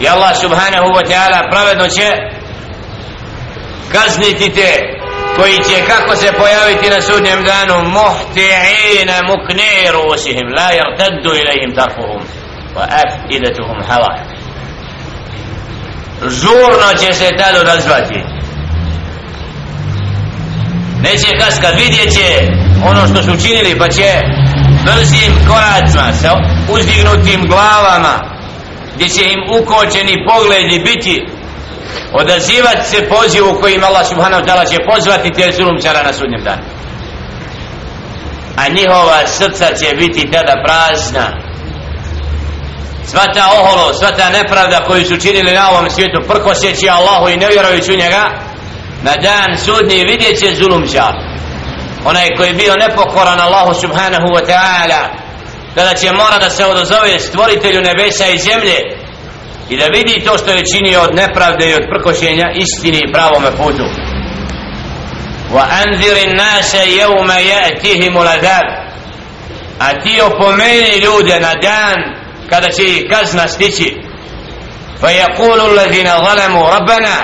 I 0.00 0.08
Allah 0.08 0.32
subhanahu 0.40 0.88
wa 0.98 1.04
ta'ala 1.10 1.50
pravedno 1.50 1.88
će 1.88 2.08
kazniti 3.92 4.52
te 4.54 4.70
koji 5.36 5.56
će 5.68 5.86
kako 5.86 6.16
se 6.16 6.32
pojaviti 6.32 6.90
na 6.90 7.02
sudnjem 7.02 7.44
danu 7.44 7.74
muhti'ina 7.90 9.16
mukniru 9.30 10.00
usihim 10.14 10.48
la 10.58 10.68
yartaddu 10.78 11.30
ilaihim 11.40 11.74
tarfuhum 11.74 12.22
wa 12.76 12.84
afidatuhum 13.02 13.82
hawa 13.88 14.33
žurno 16.28 16.88
će 17.00 17.14
se 17.14 17.30
tad 17.38 17.56
odazvati 17.60 18.24
neće 21.02 21.38
kaskat 21.38 21.74
vidjet 21.76 22.12
će 22.12 22.48
ono 22.84 23.06
što 23.06 23.22
su 23.22 23.32
učinili 23.32 23.78
pa 23.78 23.88
će 23.88 24.22
brzim 24.84 25.32
koracima 25.48 26.12
sa 26.12 26.30
uzdignutim 26.68 27.46
glavama 27.48 28.20
gdje 28.94 29.08
će 29.08 29.24
im 29.24 29.62
ukočeni 29.62 30.24
pogledi 30.28 30.78
biti 30.78 31.26
odazivati 32.12 32.88
se 32.90 33.08
pozivu 33.08 33.58
kojim 33.60 33.84
Allah 33.84 34.06
subhanahu 34.08 34.42
wa 34.42 34.46
ta'ala 34.46 34.70
će 34.70 34.76
pozvati 34.92 35.30
te 35.30 35.52
zulumčara 35.52 36.02
na 36.02 36.12
sudnjem 36.12 36.44
danu. 36.44 36.62
A 38.56 38.68
njihova 38.68 39.26
srca 39.26 39.66
će 39.74 39.96
biti 39.96 40.30
tada 40.30 40.54
prazna 40.64 41.43
sva 43.06 43.32
ta 43.34 43.52
oholo, 43.58 43.94
sva 43.94 44.10
ta 44.10 44.30
nepravda 44.30 44.84
koju 44.84 45.04
su 45.04 45.16
činili 45.16 45.52
na 45.52 45.70
ovom 45.70 45.90
svijetu 45.90 46.20
prkoseći 46.28 46.88
Allahu 46.88 47.28
i 47.28 47.36
nevjerujući 47.36 47.92
u 47.92 47.96
njega 47.96 48.22
na 49.02 49.12
dan 49.16 49.58
sudnji 49.58 50.04
vidjet 50.04 50.38
će 50.38 50.54
zulumčar. 50.54 51.12
Onaj 52.04 52.28
koji 52.36 52.48
je 52.48 52.54
bio 52.54 52.76
nepokoran 52.76 53.40
Allahu 53.40 53.74
subhanahu 53.80 54.28
wa 54.36 54.46
ta'ala 54.46 55.02
kada 55.74 55.94
će 55.94 56.12
mora 56.12 56.38
da 56.38 56.50
se 56.50 56.64
odozove 56.64 57.18
stvoritelju 57.18 57.80
nebesa 57.80 58.26
i 58.26 58.38
zemlje 58.38 58.76
i 59.68 59.76
da 59.76 59.86
vidi 59.86 60.24
to 60.24 60.38
što 60.38 60.50
je 60.50 60.66
činio 60.72 61.00
od 61.00 61.14
nepravde 61.14 61.70
i 61.70 61.74
od 61.74 61.82
prkošenja 61.94 62.46
istini 62.54 62.98
i 62.98 63.12
pravome 63.12 63.50
putu. 63.50 63.84
Wa 65.54 65.64
anzir 65.82 66.16
nase 66.36 66.90
jevme 66.90 67.34
je'tihimu 67.34 68.18
ladab 68.18 68.66
a 69.78 70.00
ti 70.02 70.20
opomeni 70.20 70.98
ljude 71.04 71.40
na 71.40 71.54
dan 71.54 72.23
kada 72.49 72.69
će 72.69 72.83
ih 72.83 73.05
kazna 73.11 73.47
stići 73.47 73.97
fa 75.01 75.07
yakulu 75.07 75.61
allazina 75.69 76.19
zalemu 76.25 76.63
rabbana 76.71 77.15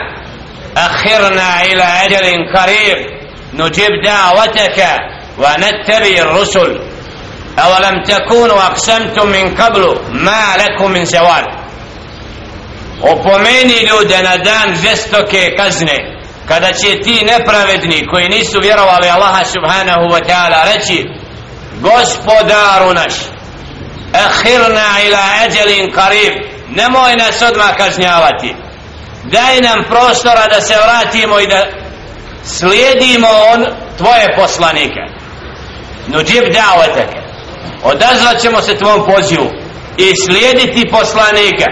akhirna 0.75 1.63
ila 1.71 1.85
ajalin 2.03 2.47
qarib 2.55 3.15
نجيب 3.55 3.91
دعوتك 4.05 4.79
ونتبع 5.37 6.21
الرسل 6.21 6.79
أولم 7.59 8.03
تكونوا 8.03 8.65
أقسمتم 8.65 9.27
من 9.27 9.55
قبل 9.55 9.99
ما 10.11 10.43
لكم 10.57 10.91
من 10.91 11.05
زوال 11.05 11.45
opomeni 13.01 13.79
ljude 13.89 14.23
na 14.23 14.37
dan 14.37 14.75
žestoke 14.83 15.55
kazne 15.57 16.19
kada 16.47 16.73
će 16.73 17.01
ti 17.01 17.25
nepravedni 17.25 18.07
koji 18.07 18.29
nisu 18.29 18.59
vjerovali 18.59 19.09
Allaha 19.09 19.45
subhanahu 19.45 20.05
wa 20.13 20.21
ta'ala 20.27 20.75
reći 20.75 21.07
gospodaru 21.81 22.93
naš 22.93 23.13
ahirna 24.12 25.02
ila 25.06 25.18
ajalin 25.40 25.92
karib 25.92 26.32
nemoj 26.68 27.16
nas 27.16 27.42
odmah 27.42 27.76
kažnjavati. 27.76 28.54
Daj 29.24 29.60
nam 29.60 29.84
prostora 29.88 30.46
da 30.54 30.60
se 30.60 30.74
vratimo 30.84 31.40
i 31.40 31.46
da 31.46 31.66
slijedimo 32.44 33.28
on 33.54 33.66
tvoje 33.98 34.36
poslanike. 34.36 35.00
Nuđib 36.06 36.44
davateke 36.52 37.20
odazvat 37.82 38.40
ćemo 38.40 38.62
se 38.62 38.76
tvom 38.76 39.06
pozivu 39.06 39.50
i 39.96 40.16
slijediti 40.16 40.90
poslanike. 40.90 41.66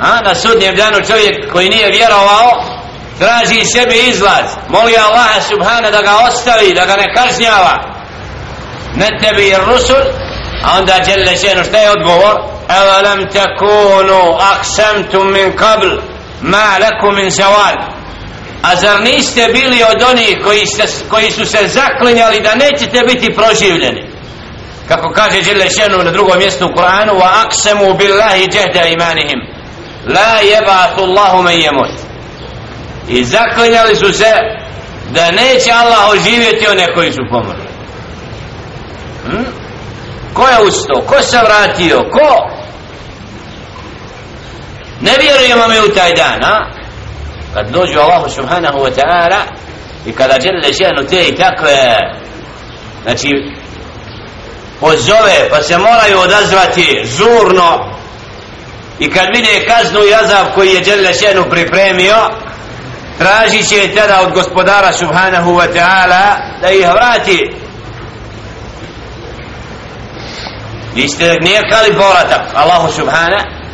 A 0.00 0.20
na 0.20 0.34
sudnjem 0.34 0.76
danu 0.76 1.06
čovjek 1.06 1.52
koji 1.52 1.68
nije 1.68 1.90
vjerovao 1.90 2.50
traži 3.18 3.64
sebi 3.64 4.08
izlaz. 4.08 4.46
Moli 4.68 4.94
Allaha 4.96 5.40
subhana 5.40 5.90
da 5.90 6.02
ga 6.02 6.12
ostavi 6.28 6.74
da 6.74 6.86
ga 6.86 6.96
ne 6.96 7.14
kažnjava. 7.14 7.78
Ne 8.96 9.08
tebi 9.22 9.54
rusul 9.66 10.23
a 10.64 10.78
onda 10.78 10.94
djelle 11.04 11.36
Ženu, 11.36 11.64
šta 11.64 11.78
je 11.78 11.90
odgovor? 11.90 12.34
Evalam 12.80 13.20
takunu 13.32 14.36
aksamtum 14.52 15.32
min 15.32 15.52
qabl 15.56 16.00
ma 16.42 16.78
lakum 16.80 17.14
min 17.14 17.30
zawal. 17.30 17.76
A 18.62 18.76
zar 18.76 19.00
niste 19.02 19.48
bili 19.52 19.82
od 19.82 20.02
onih 20.10 20.38
koji, 20.44 20.66
ste, 20.66 20.84
koji 21.08 21.30
su 21.30 21.46
se 21.46 21.58
zaklinjali 21.68 22.40
da 22.40 22.54
nećete 22.54 23.00
biti 23.06 23.34
proživljeni? 23.34 24.10
Kako 24.88 25.12
kaže 25.12 25.42
Đelešenu 25.42 25.98
na 25.98 26.10
drugom 26.10 26.38
mjestu 26.38 26.66
u 26.66 26.68
Kur'anu 26.68 27.12
wa 27.12 27.28
aqsamu 27.44 27.98
billahi 27.98 28.48
jahda 28.54 28.88
imanihim. 28.88 29.40
La 30.06 30.40
yeba'athu 30.42 31.02
Allahu 31.02 31.42
man 31.42 31.54
yamut. 31.54 31.90
I 33.08 33.24
zaklinjali 33.24 33.96
su 33.96 34.12
se 34.12 34.32
da 35.12 35.30
neće 35.30 35.72
Allah 35.72 36.08
oživjeti 36.10 36.66
one 36.68 36.94
koji 36.94 37.12
su 37.12 37.20
pomrli. 37.30 37.68
Hm? 39.26 39.63
Ko 40.34 40.48
je 40.48 40.68
ustao, 40.68 41.00
ko 41.06 41.22
se 41.22 41.38
vratio? 41.38 41.98
Ko? 42.12 42.48
Ne 45.00 45.12
vjerujemo 45.20 45.68
mi 45.68 45.90
u 45.90 45.94
taj 45.94 46.14
dan 46.14 46.44
a? 46.44 46.74
kad 47.54 47.70
dođu 47.70 47.98
Allahu 47.98 48.30
subhanahu 48.30 48.78
wa 48.78 48.90
ta'ala 48.90 49.40
i 50.06 50.12
kada 50.12 50.40
žele 50.40 50.72
ženu 50.72 51.08
te 51.10 51.28
i 51.28 51.36
takve 51.36 51.96
znači 53.02 53.28
pozove 54.80 55.48
pa 55.50 55.62
se 55.62 55.78
moraju 55.78 56.20
odazvati 56.20 57.02
zurno 57.04 57.98
i 58.98 59.10
kad 59.10 59.26
vide 59.34 59.66
kaznu 59.66 60.00
i 60.04 60.14
azav 60.14 60.46
koji 60.54 60.68
je 60.68 60.84
žele 60.84 61.12
ženu 61.12 61.44
pripremio 61.50 62.16
tražit 63.18 63.68
će 63.68 63.94
tada 63.94 64.20
od 64.22 64.32
gospodara 64.32 64.92
subhanahu 64.92 65.50
wa 65.50 65.66
ta'ala 65.74 66.36
da 66.60 66.70
ih 66.70 66.86
vrati. 66.88 67.63
Vi 70.94 71.08
ste 71.08 71.38
kali 71.70 71.94
povratak. 71.94 72.54
Allahu 72.54 72.92
subhanahu 72.92 73.64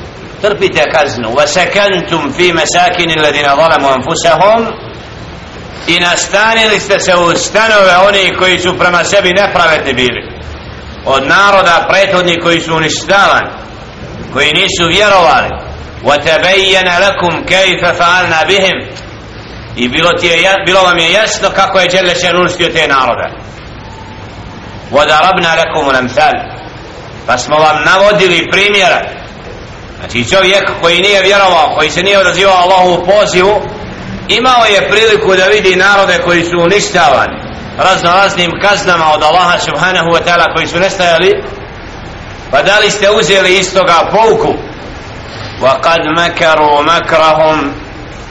trpite 0.42 0.84
kaznu. 0.92 1.28
Wa 1.34 1.46
sakantum 1.46 2.32
fi 2.32 2.52
masakin 2.52 3.10
alladhina 3.18 3.56
zalamu 3.56 3.88
anfusahum. 3.88 4.66
I 5.86 6.00
nastanili 6.00 6.80
ste 6.80 6.98
se 6.98 7.16
u 7.16 7.36
stanove 7.36 7.96
oni 8.08 8.36
koji 8.38 8.58
su 8.58 8.78
prema 8.78 9.04
sebi 9.04 9.32
nepravedni 9.32 9.94
bili. 9.94 10.22
Od 11.04 11.26
naroda 11.26 11.86
prethodni 11.90 12.40
koji 12.40 12.60
su 12.60 12.76
uništavani 12.76 13.50
koji 14.32 14.52
nisu 14.52 14.88
vjerovali. 14.88 15.48
Wa 16.04 16.16
tabayyana 16.24 16.98
lakum 17.00 17.44
kayfa 17.44 17.94
fa'alna 17.98 18.46
bihim. 18.46 18.78
I 19.76 19.88
bilo, 19.88 20.12
ti 20.12 20.26
je, 20.26 20.54
bilo 20.66 20.82
vam 20.82 20.98
je 20.98 21.12
jasno 21.12 21.48
kako 21.50 21.80
je 21.80 21.88
Đele 21.88 22.14
se 22.14 22.36
uništio 22.36 22.68
te 22.68 22.88
narode. 22.88 23.28
Wa 24.92 25.06
darabna 25.06 25.54
lakum 25.54 25.88
al-amthal 25.88 26.59
pa 27.29 27.37
smo 27.37 27.55
vam 27.55 27.83
navodili 27.85 28.49
primjera 28.51 29.01
Znači 29.99 30.29
čovjek 30.29 30.63
koji 30.81 31.01
nije 31.01 31.21
vjerovao, 31.21 31.75
koji 31.75 31.89
se 31.91 32.03
nije 32.03 32.19
odazivao 32.19 32.55
Allahu 32.55 33.05
pozivu, 33.05 33.61
imao 34.27 34.65
je 34.65 34.89
priliku 34.89 35.35
da 35.35 35.45
vidi 35.45 35.75
narode 35.75 36.17
koji 36.25 36.43
su 36.43 36.59
uništavani 36.59 37.37
razno 37.77 38.11
raznim 38.11 38.51
kaznama 38.61 39.05
od 39.13 39.23
Allaha 39.23 39.59
subhanahu 39.59 40.07
wa 40.07 40.19
ta'ala 40.25 40.53
koji 40.55 40.67
su 40.67 40.79
nestajali 40.79 41.43
pa 42.51 42.61
da 42.61 42.79
li 42.79 42.91
ste 42.91 43.09
uzeli 43.09 43.59
istoga 43.59 44.09
pouku 44.11 44.53
وقد 45.61 46.01
مكروا 46.17 46.81
مكرهم 46.81 47.73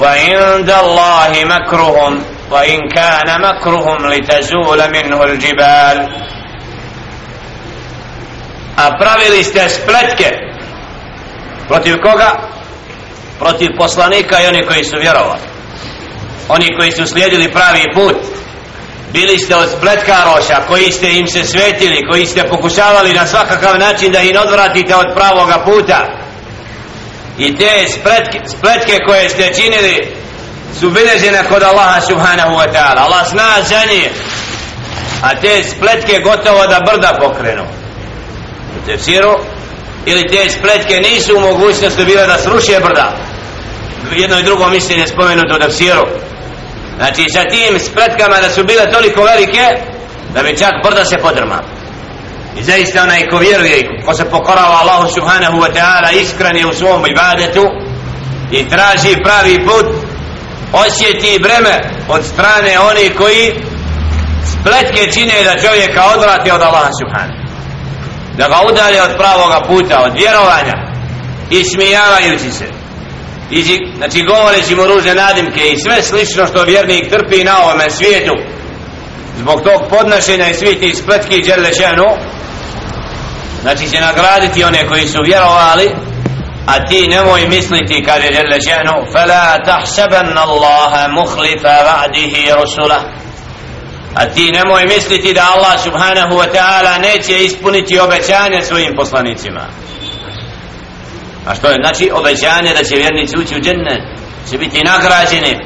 وعند 0.01 0.71
الله 0.71 1.33
مكرهم 1.45 2.23
وإن 2.51 2.79
كان 2.95 3.41
مكرهم 3.41 4.07
لتزول 4.07 4.91
منه 4.93 5.25
الجبال 5.25 6.09
a 8.80 8.98
pravili 9.00 9.44
ste 9.44 9.70
spletke. 9.70 10.30
Protiv 11.68 11.96
koga? 12.04 12.50
protiv 13.40 13.70
poslanika 13.78 14.42
i 14.42 14.48
oni 14.48 14.66
koji 14.66 14.84
su 14.84 14.98
vjerovali. 15.02 15.42
Oni 16.50 16.76
koji 16.78 16.92
su 16.92 17.06
slijedili 17.06 17.52
pravi 17.52 17.84
put. 17.94 18.16
Bili 19.14 19.40
ste 19.40 19.56
od 19.56 19.70
spletkaroša 19.78 20.58
koji 20.68 20.92
ste 20.92 21.12
im 21.12 21.28
se 21.28 21.46
svetili 21.46 22.08
koji 22.10 22.26
ste 22.26 22.44
pokušavali 22.44 23.14
na 23.14 23.28
svakakav 23.28 23.80
način 23.80 24.12
da 24.12 24.22
ih 24.22 24.40
odvratite 24.46 24.96
od 24.96 25.06
pravoga 25.16 25.58
puta. 25.66 26.08
I 27.38 27.58
te 27.58 27.88
spletke, 27.88 28.40
spletke 28.58 28.98
koje 29.08 29.30
ste 29.30 29.54
činili 29.54 30.16
su 30.80 30.90
bilježene 30.90 31.44
kod 31.50 31.64
Allaha 31.64 32.02
subhanahu 32.02 32.54
wa 32.56 32.74
ta'ala. 32.74 33.00
Allah 33.00 33.28
zna 33.30 33.64
za 33.64 33.80
njih. 33.92 34.10
A 35.24 35.36
te 35.42 35.64
spletke 35.64 36.20
gotovo 36.24 36.68
da 36.68 36.80
brda 36.92 37.18
pokrenu 37.22 37.79
tefsiru 38.90 39.34
ili 40.06 40.28
te 40.32 40.50
spletke 40.50 40.96
nisu 41.10 41.38
u 41.38 41.40
mogućnosti 41.40 42.06
bile 42.06 42.28
da 42.28 42.38
sruše 42.38 42.80
brda. 42.80 43.18
Jedno 44.16 44.40
i 44.40 44.44
drugo 44.44 44.70
mišljenje 44.70 45.08
spomenuto 45.08 45.58
da 45.60 45.66
tefsiru 45.66 46.06
znači 46.98 47.26
sa 47.30 47.44
tim 47.50 47.80
spletkama 47.80 48.38
da 48.42 48.50
su 48.50 48.64
bile 48.64 48.92
toliko 48.92 49.24
velike 49.24 49.66
da 50.34 50.44
bi 50.44 50.58
čak 50.58 50.74
brda 50.84 51.06
se 51.06 51.18
podrma. 51.18 51.62
I 52.60 52.64
zaista 52.64 53.04
onaj 53.04 53.28
ko 53.28 53.38
vjeruje 53.38 54.02
ko 54.06 54.14
se 54.14 54.26
pokorava 54.26 54.78
Allahu 54.82 55.08
subhanahu 55.14 55.58
wa 55.58 55.70
ta'ala 55.74 56.22
iskren 56.22 56.58
je 56.58 56.66
u 56.66 56.74
svom 56.74 57.06
ibadetu 57.08 57.66
i 58.52 58.70
traži 58.70 59.24
pravi 59.24 59.66
put 59.66 59.86
osjeti 60.74 61.40
breme 61.44 61.82
od 62.08 62.26
strane 62.26 62.80
oni 62.80 63.10
koji 63.18 63.54
spletke 64.60 65.12
čine 65.12 65.44
da 65.44 65.68
čovjeka 65.68 66.04
odvrati 66.16 66.52
od 66.52 66.62
Allaha 66.62 66.90
subhanahu 67.02 67.39
da 68.40 68.48
ga 68.48 68.58
udalje 68.72 69.02
od 69.02 69.18
pravoga 69.18 69.60
puta 69.68 70.04
od 70.06 70.14
vjerovanja. 70.22 70.76
I 71.50 71.64
smijavajući 71.64 72.52
se. 72.52 72.66
I 73.52 73.64
znači 73.98 74.26
govoreći 74.26 74.76
mu 74.76 74.88
ružne 74.88 75.16
nadimke 75.16 75.62
i 75.70 75.80
sve 75.80 76.04
slično 76.04 76.48
što 76.48 76.64
vjernik 76.64 77.10
trpi 77.10 77.44
na 77.44 77.64
ovome 77.64 77.90
svijetu. 77.90 78.34
Zbog 79.38 79.62
tog 79.62 79.90
podnašenja 79.90 80.50
i 80.50 80.54
svih 80.54 80.80
tih 80.80 80.98
spletki 80.98 81.42
Đerlešenu 81.42 82.06
znači 83.62 83.90
će 83.90 84.02
nagraditi 84.02 84.64
one 84.64 84.88
koji 84.88 85.08
su 85.08 85.22
vjerovali 85.26 85.92
a 86.68 86.86
ti 86.86 87.08
nemoj 87.08 87.48
misliti 87.48 88.04
kaže 88.06 88.28
Đerlešenu 88.32 89.12
fela 89.14 89.58
tahsaban 89.66 90.38
Allaha 90.38 91.08
muhlifa 91.08 91.76
va'dihi 91.88 92.56
rasulah 92.56 93.02
a 94.16 94.26
ti 94.26 94.52
nemoj 94.52 94.86
misliti 94.86 95.34
da 95.34 95.54
Allah 95.56 95.84
subhanahu 95.84 96.34
wa 96.34 96.48
ta'ala 96.54 97.02
neće 97.02 97.46
ispuniti 97.46 98.00
obećanje 98.00 98.64
svojim 98.64 98.96
poslanicima. 98.96 99.66
A 101.48 101.56
što 101.56 101.68
je 101.68 101.76
znači 101.84 102.10
obećanje 102.14 102.74
da 102.74 102.84
će 102.84 102.96
vjernici 102.96 103.38
ući 103.38 103.56
u 103.56 103.62
džennet 103.62 104.02
će 104.50 104.58
biti 104.58 104.84
nagrađeni 104.84 105.58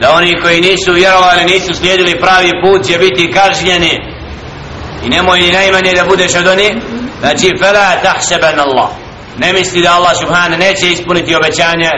da 0.00 0.12
oni 0.12 0.40
koji 0.42 0.60
nisu 0.60 0.92
vjerovali 0.92 1.44
nisu 1.44 1.74
slijedili 1.74 2.20
pravi 2.20 2.50
put 2.64 2.86
će 2.86 2.98
biti 2.98 3.32
kažnjeni. 3.32 4.00
I 5.04 5.08
nemoj 5.08 5.40
ni 5.40 5.52
najmanje 5.52 5.92
da 5.92 6.04
budeš 6.04 6.34
od 6.34 6.46
oni 6.46 6.80
znači 7.20 7.52
fela 7.60 7.90
tahseben 8.02 8.60
Allah. 8.60 8.88
Ne 9.38 9.52
misli 9.52 9.82
da 9.82 9.94
Allah 9.94 10.16
subhanahu 10.20 10.60
neće 10.60 10.92
ispuniti 10.92 11.34
obećanje 11.34 11.90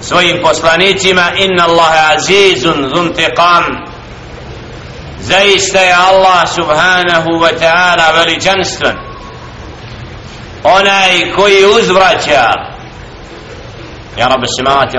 svojim 0.00 0.38
poslanicima. 0.42 1.24
Inna 1.36 1.64
Allah 1.68 2.14
azizun 2.14 2.92
zuntiqam 2.94 3.87
zaista 5.28 5.78
je 5.78 5.92
Allah 5.92 6.48
subhanahu 6.54 7.30
wa 7.42 7.52
ta'ala 7.60 8.12
veličanstven. 8.14 8.96
Onaj 10.64 11.32
koji 11.36 11.64
uzvraća 11.80 12.42
ja 14.18 14.28
rabbi 14.28 14.46
samavati 14.58 14.96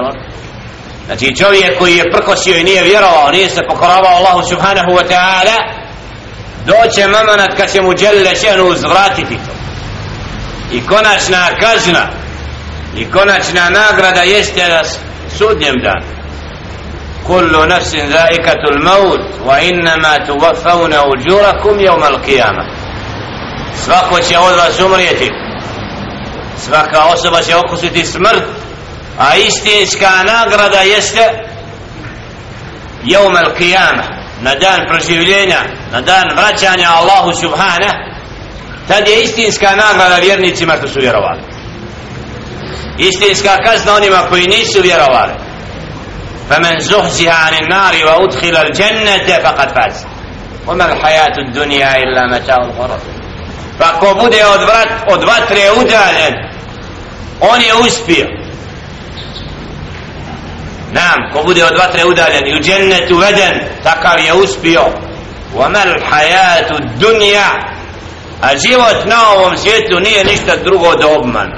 znači 1.06 1.36
čovjek 1.36 1.80
koji 1.80 1.96
je 1.98 2.12
prkosio 2.12 2.58
i 2.58 2.64
nije 2.64 2.84
vjerovao 2.84 3.32
nije 3.32 3.50
se 3.50 3.62
pokoravao 3.70 4.16
Allahu 4.16 4.50
subhanahu 4.50 4.92
wa 4.92 5.04
ta'ala 5.10 5.58
doće 6.66 7.08
mamanat 7.08 7.58
kad 7.58 7.72
će 7.72 7.82
mu 7.82 7.94
djelle 7.94 8.36
šenu 8.36 8.64
uzvratiti 8.64 9.36
to. 9.36 9.54
I 10.72 10.86
konačna 10.86 11.48
kazna 11.62 12.08
i 12.98 13.12
konačna 13.12 13.70
nagrada 13.70 14.22
jeste 14.22 14.68
da 14.68 14.84
sudnjem 15.38 15.76
dan 15.84 16.19
kullu 17.30 17.66
nafsin 17.66 18.10
zaikatul 18.12 18.80
maut 18.84 19.22
wa 19.46 19.56
innama 19.70 20.26
tuvaffavna 20.28 21.00
uđurakum 21.12 21.80
jevmal 21.80 22.18
qiyama 22.28 22.64
svako 23.86 24.22
će 24.22 24.38
od 24.38 24.56
vas 24.58 24.80
umrijeti. 24.80 25.32
Svaka 26.58 27.06
osoba 27.06 27.42
će 27.42 27.56
okusiti 27.56 28.06
smrt 28.06 28.44
a 29.20 29.36
istinska 29.36 30.10
nagrada 30.26 30.80
jeste 30.80 31.24
jevm 33.04 33.36
al 33.36 33.56
qiyama 33.60 34.04
na 34.42 34.56
dan 34.56 34.80
proživljenja 34.90 35.60
na 35.92 36.02
dan 36.02 36.28
vraćanja 36.36 36.88
Allahu 36.90 37.34
subhana 37.34 37.92
tad 38.88 39.08
je 39.08 39.24
istinska 39.24 39.70
nagrada 39.76 40.16
vjernicima 40.22 40.74
što 40.78 40.88
su 40.88 41.00
vjerovali. 41.00 41.42
Istinska 42.98 43.58
kazna 43.66 43.96
onima 43.96 44.18
koji 44.30 44.48
nisu 44.48 44.82
vjerovali. 44.82 45.49
فمن 46.51 46.79
زحزح 46.79 47.47
عن 47.47 47.55
النار 47.63 47.95
وأدخل 48.07 48.57
الجنة 48.57 49.39
فقد 49.45 49.71
فاز 49.71 50.07
وما 50.67 50.93
الحياة 50.93 51.39
الدنيا 51.39 51.97
إلا 51.97 52.27
متاع 52.27 52.57
الغرور 52.57 53.01
فako 53.79 54.15
bude 54.15 54.47
od, 54.47 54.61
vrat, 54.61 54.89
od 55.07 55.25
vatre 55.25 55.73
udaljen 55.73 56.35
on 57.41 57.61
je 57.61 57.75
uspio 57.87 58.27
Nam, 60.95 61.33
ko 61.33 61.43
bude 61.43 61.65
od 61.65 61.79
vatre 61.79 62.05
udaljen 62.05 62.47
i 62.47 62.55
u 62.55 62.63
džennetu 62.63 63.17
veden, 63.17 63.61
takav 63.83 64.19
je 64.27 64.35
uspio. 64.35 64.85
وَمَا 65.57 65.83
الْحَيَاتُ 65.83 66.71
الدُّنْيَا 66.73 67.75
A 68.43 68.57
život 68.57 69.07
na 69.07 69.29
ovom 69.37 69.57
svijetu 69.57 70.01
nije 70.01 70.25
ništa 70.25 70.57
drugo 70.65 70.87
od 70.87 71.05
obmana. 71.05 71.57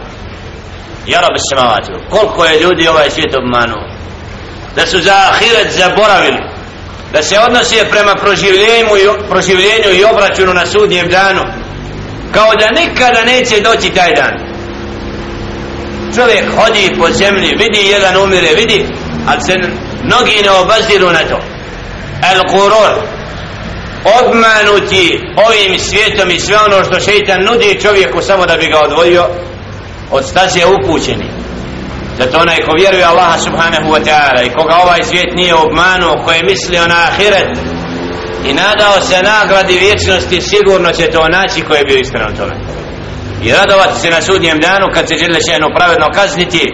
Ja 1.06 1.20
rabi 1.20 1.38
samavati, 1.50 1.92
koliko 2.10 2.44
je 2.44 2.60
ljudi 2.60 2.88
ovaj 2.88 3.10
svijet 3.10 3.36
obmanu? 3.36 3.89
Da 4.75 4.87
su 4.87 5.01
za 5.01 5.13
ahiret 5.13 5.71
zaboravili, 5.71 6.37
da 7.13 7.23
se 7.23 7.39
odnose 7.39 7.89
prema 7.89 8.15
proživljenju 8.15 8.95
i, 8.97 9.29
proživljenju 9.29 9.91
i 9.93 10.03
obračunu 10.03 10.53
na 10.53 10.65
sudnjem 10.65 11.09
danu, 11.09 11.41
kao 12.33 12.55
da 12.55 12.81
nikada 12.81 13.23
neće 13.23 13.61
doći 13.61 13.89
taj 13.89 14.15
dan. 14.15 14.33
Čovjek 16.15 16.45
hodi 16.55 16.95
po 16.99 17.11
zemlji, 17.11 17.55
vidi 17.57 17.89
jedan 17.89 18.23
umire, 18.23 18.55
vidi 18.55 18.85
ali 19.27 19.41
se 19.41 19.53
mnogi 20.03 20.41
ne 20.43 20.51
obaziru 20.51 21.11
na 21.11 21.19
to 21.29 21.39
el 22.31 22.43
kuror 22.51 22.93
obmanuti 24.19 25.19
ovim 25.47 25.79
svijetom 25.79 26.31
i 26.31 26.39
sve 26.39 26.57
ono 26.65 26.83
što 26.83 26.99
šeitan 26.99 27.43
nudi 27.43 27.79
čovjeku 27.81 28.21
samo 28.21 28.45
da 28.45 28.57
bi 28.57 28.67
ga 28.67 28.79
odvojio 28.79 29.27
od 30.11 30.25
staze 30.25 30.65
da 32.21 32.31
to 32.31 32.37
onaj 32.39 32.59
ko 32.65 32.71
vjeruje 32.81 33.05
Allaha 33.05 33.37
subhanahu 33.39 33.87
wa 33.95 34.01
ta'ala 34.07 34.41
i 34.43 34.53
koga 34.57 34.75
ovaj 34.83 35.03
svijet 35.03 35.31
nije 35.35 35.55
obmanuo 35.55 36.23
ko 36.23 36.31
je 36.31 36.43
mislio 36.43 36.87
na 36.87 36.95
ahiret 37.07 37.49
i 38.49 38.53
nadao 38.53 39.01
se 39.01 39.23
nagradi 39.23 39.79
vječnosti 39.87 40.41
sigurno 40.41 40.91
će 40.91 41.11
to 41.11 41.27
naći 41.27 41.61
ko 41.61 41.73
je 41.75 41.85
bio 41.87 41.97
iskren 41.97 42.35
tome. 42.35 42.55
I 43.43 43.51
radovati 43.51 43.99
se 43.99 44.09
na 44.09 44.21
sudnjem 44.21 44.59
danu 44.59 44.85
kad 44.93 45.07
se 45.07 45.17
žele 45.17 45.39
šeno 45.49 45.67
pravedno 45.75 46.07
kazniti 46.13 46.73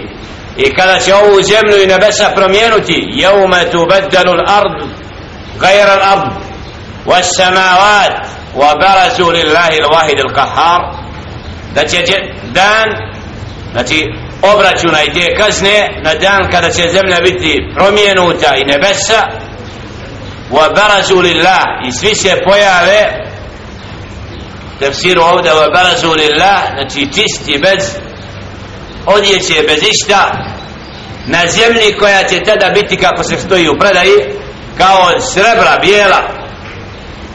i 0.58 0.74
kada 0.76 1.00
će 1.00 1.16
ovu 1.16 1.42
zemlju 1.42 1.84
i 1.84 1.88
nebesa 1.88 2.32
promijenuti. 2.36 2.98
Jevme 3.22 3.72
tu 3.72 3.86
beddalu 3.92 4.34
l'ard 4.34 4.76
gajra 5.62 5.96
l'ard 6.04 6.32
wa 7.06 7.20
samavat 7.38 8.14
wa 8.56 8.70
barazu 8.82 9.32
lillahi 9.32 9.82
l'wahid 9.82 10.20
l'kahar 10.28 10.82
da 11.76 11.88
će 11.88 12.04
dan 12.54 12.88
znači 13.72 14.27
obračuna 14.42 15.04
i 15.04 15.14
te 15.14 15.36
kazne 15.36 16.02
na 16.04 16.14
dan 16.14 16.52
kada 16.52 16.70
će 16.72 16.90
zemlja 16.90 17.18
biti 17.24 17.68
promijenuta 17.76 18.56
i 18.56 18.66
nebesa. 18.66 19.22
Wa 20.52 20.76
barazu 20.76 21.20
lillah. 21.20 21.64
I 21.88 21.92
svi 21.92 22.16
se 22.16 22.42
pojave. 22.46 23.28
Tefsiru 24.80 25.22
ovdje 25.22 25.52
wa 25.52 25.74
barazu 25.74 26.12
lillah. 26.12 26.62
Znači 26.74 27.08
čisti 27.14 27.58
bez 27.58 27.96
odjeće 29.06 29.64
bez 29.68 29.84
išta. 29.92 30.32
Na 31.26 31.48
zemlji 31.48 31.98
koja 32.00 32.24
će 32.24 32.44
tada 32.44 32.70
biti 32.70 32.98
kako 32.98 33.24
se 33.24 33.38
stoji 33.38 33.70
u 33.70 33.80
predaji 33.80 34.14
kao 34.78 35.20
srebra 35.34 35.78
bijela 35.82 36.22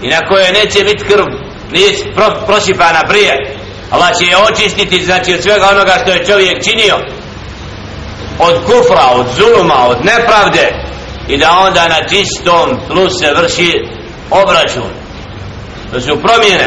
i 0.02 0.08
na 0.08 0.18
kojoj 0.28 0.52
neće 0.52 0.84
biti 0.84 1.04
krv 1.04 1.24
nije 1.72 2.14
prosipana 2.46 3.02
prije. 3.08 3.61
Allah 3.92 4.18
će 4.18 4.24
je 4.24 4.36
očistiti 4.36 5.04
znači 5.04 5.34
od 5.34 5.42
svega 5.42 5.68
onoga 5.70 5.92
što 6.02 6.12
je 6.12 6.24
čovjek 6.24 6.64
činio. 6.64 6.96
Od 8.38 8.64
kufra, 8.64 9.06
od 9.12 9.26
zuluma, 9.36 9.86
od 9.88 10.04
nepravde. 10.04 10.68
I 11.28 11.36
da 11.36 11.50
onda 11.58 11.88
na 11.88 12.08
čistom 12.08 12.80
tlu 12.88 13.10
se 13.10 13.32
vrši 13.34 13.72
obračun. 14.30 14.90
To 15.92 16.00
su 16.00 16.20
promjene. 16.20 16.66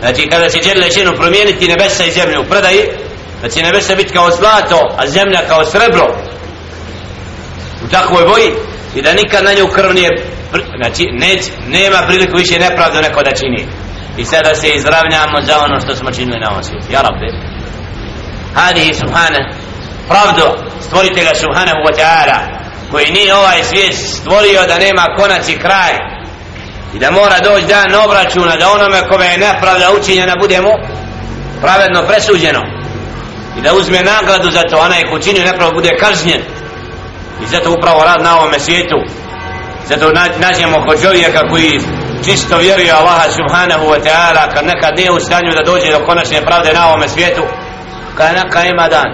Znači 0.00 0.28
kada 0.28 0.48
će 0.48 0.60
Đerlešinu 0.60 1.12
promijeniti 1.16 1.68
nebesa 1.68 2.04
i 2.04 2.10
zemlju 2.10 2.40
u 2.40 2.50
predaji 2.50 2.82
da 3.42 3.48
će 3.48 3.62
nebesa 3.62 3.94
biti 3.94 4.12
kao 4.12 4.30
zlato 4.30 4.94
a 4.96 5.06
zemlja 5.06 5.40
kao 5.48 5.64
srebro. 5.64 6.06
U 7.84 7.88
takvoj 7.88 8.24
boji. 8.24 8.52
I 8.94 9.02
da 9.02 9.12
nikad 9.12 9.44
na 9.44 9.52
nju 9.52 9.66
krv 9.66 9.94
nije 9.94 10.10
znači 10.82 11.04
neć, 11.12 11.42
nema 11.68 12.06
priliku 12.08 12.36
više 12.36 12.58
nepravdu 12.58 13.00
neko 13.02 13.22
da 13.22 13.30
čini 13.30 13.79
i 14.16 14.24
sada 14.24 14.54
se 14.54 14.68
izravnjamo 14.68 15.42
za 15.42 15.54
ono 15.64 15.80
što 15.80 15.96
smo 15.96 16.10
činili 16.12 16.40
na 16.40 16.50
ovom 16.50 16.64
svijetu. 16.64 16.86
Ja 16.92 17.00
rabbi 17.02 17.28
hadihi 18.54 18.94
subhane 18.94 19.40
pravdo 20.08 20.46
stvoritelja 20.80 21.34
subhanahu 21.34 21.80
wa 21.86 21.94
ta'ala 22.00 22.38
koji 22.90 23.10
nije 23.10 23.34
ovaj 23.34 23.62
svijet 23.62 23.94
stvorio 23.94 24.60
da 24.66 24.78
nema 24.78 25.06
konac 25.18 25.48
i 25.48 25.58
kraj 25.58 25.92
i 26.94 26.98
da 26.98 27.10
mora 27.10 27.38
doći 27.44 27.66
dan 27.66 27.94
obračuna 28.04 28.56
da 28.56 28.72
onome 28.72 29.08
kome 29.10 29.26
je 29.26 29.38
nepravda 29.38 29.86
učinjena 30.00 30.34
budemo 30.40 30.70
pravedno 31.60 32.02
presuđeno 32.08 32.60
i 33.58 33.60
da 33.60 33.74
uzme 33.74 34.02
nagradu 34.02 34.50
za 34.50 34.62
to 34.62 34.78
onaj 34.78 35.02
ko 35.10 35.18
čini 35.18 35.40
nepravda 35.40 35.74
bude 35.74 35.96
kažnjen. 36.00 36.40
I 37.42 37.46
zato 37.46 37.72
upravo 37.72 38.04
rad 38.04 38.22
na 38.22 38.38
ovome 38.38 38.60
svijetu 38.60 38.96
zato 39.88 40.12
nađemo 40.38 40.84
kod 40.86 41.02
čovjeka 41.02 41.48
koji 41.50 41.80
čisto 42.24 42.56
vjeruje 42.58 42.92
Allaha 42.92 43.30
subhanahu 43.30 43.84
wa 43.92 44.00
ta'ala 44.06 44.54
kad 44.54 44.66
nekad 44.66 44.96
nije 44.96 45.10
u 45.10 45.20
stanju 45.20 45.50
da 45.54 45.62
dođe 45.62 45.90
do 45.92 46.04
konačne 46.06 46.40
pravde 46.46 46.72
na 46.72 46.88
ovome 46.88 47.08
svijetu 47.08 47.42
kad 48.16 48.28
neka 48.34 48.64
ima 48.64 48.88
dan 48.88 49.10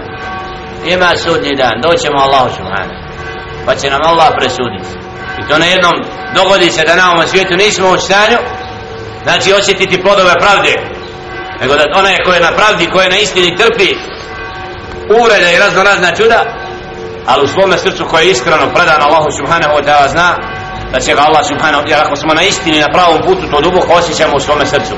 ima 0.85 1.09
sudnji 1.23 1.55
dan 1.55 1.81
doćemo 1.81 2.17
Allahu 2.25 2.49
subhanahu. 2.57 3.01
Pa 3.65 3.75
će 3.75 3.89
nam 3.89 4.01
Allah 4.05 4.29
presuditi. 4.39 4.89
I 5.39 5.47
to 5.47 5.57
na 5.57 5.65
jednom 5.65 5.93
dogodi 6.35 6.71
se 6.71 6.83
da 6.83 6.95
na 6.95 7.11
ovom 7.11 7.27
svijetu 7.27 7.53
nismo 7.55 7.89
u 7.89 7.97
stanju 7.97 8.37
znači 9.23 9.53
osjetiti 9.53 10.01
plodove 10.01 10.33
pravde 10.39 10.73
nego 11.61 11.73
da 11.75 11.83
onaj 11.95 12.15
ko 12.25 12.33
je 12.33 12.39
na 12.39 12.51
pravdi 12.51 12.89
ko 12.89 13.01
je 13.01 13.09
na 13.09 13.17
istini 13.17 13.55
trpi 13.55 13.89
uvrede 15.19 15.53
i 15.53 15.59
razno 15.59 15.83
razna 15.83 16.15
čuda 16.15 16.43
ali 17.25 17.43
u 17.43 17.47
svome 17.47 17.77
srcu 17.77 18.05
koje 18.09 18.23
je 18.25 18.31
iskreno 18.31 18.73
predan 18.75 19.01
Allahu 19.01 19.27
subhanahu 19.39 19.73
wa 19.77 19.83
ta'ala 19.85 20.07
zna 20.07 20.35
da 20.92 21.00
će 21.00 21.14
ga 21.14 21.22
Allah 21.22 21.44
subhanahu 21.48 21.82
wa 21.82 21.88
ta'ala 21.88 22.06
ako 22.06 22.16
smo 22.16 22.34
na 22.34 22.42
istini 22.42 22.80
na 22.80 22.88
pravom 22.92 23.18
putu 23.26 23.50
to 23.50 23.60
duboko 23.60 23.92
osjećamo 23.92 24.36
u 24.36 24.40
svome 24.40 24.66
srcu 24.66 24.96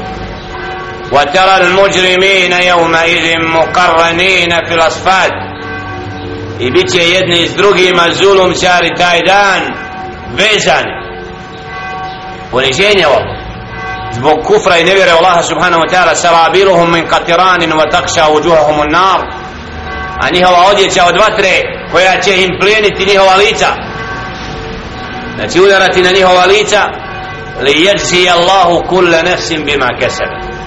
وترى 1.13 1.57
المجرمين 1.57 2.53
يومئذ 2.53 3.39
مقرنين 3.39 4.51
في 4.69 4.75
الأصفاد 4.75 5.31
i 6.61 6.71
bit 6.71 6.93
će 6.93 7.09
jedni 7.11 7.49
s 7.49 7.55
drugima 7.55 8.03
zulumčari 8.13 8.91
taj 8.97 9.21
dan 9.27 9.63
vezani 10.37 10.93
poniženje 12.51 13.07
ovo 13.07 13.21
zbog 14.13 14.45
kufra 14.45 14.79
i 14.79 14.85
nevjere 14.85 15.11
Allaha 15.11 15.43
subhanahu 15.43 15.83
wa 15.83 15.91
ta'ala 15.91 16.15
sarabiluhum 16.15 16.93
min 16.93 17.07
katiranin 17.07 17.73
wa 17.73 17.91
takša 17.91 18.29
uđuhahum 18.29 18.81
un 18.81 18.91
nar 18.91 19.21
a 20.21 20.31
njihova 20.35 20.67
odjeća 20.71 21.05
od 21.09 21.17
vatre 21.17 21.55
koja 21.93 22.21
će 22.21 22.43
im 22.45 22.51
plijeniti 22.61 23.07
njihova 23.07 23.37
lica 23.37 23.67
znači 25.40 25.62
udarati 25.62 26.02
na 26.02 26.12
njihova 26.12 26.46
lica 26.46 26.82
li 27.62 27.72
jeđzi 27.86 28.30
Allahu 28.30 28.88
kulle 28.88 29.24
nefsim 29.24 29.66
bima 29.66 29.90
kesebe 30.00 30.60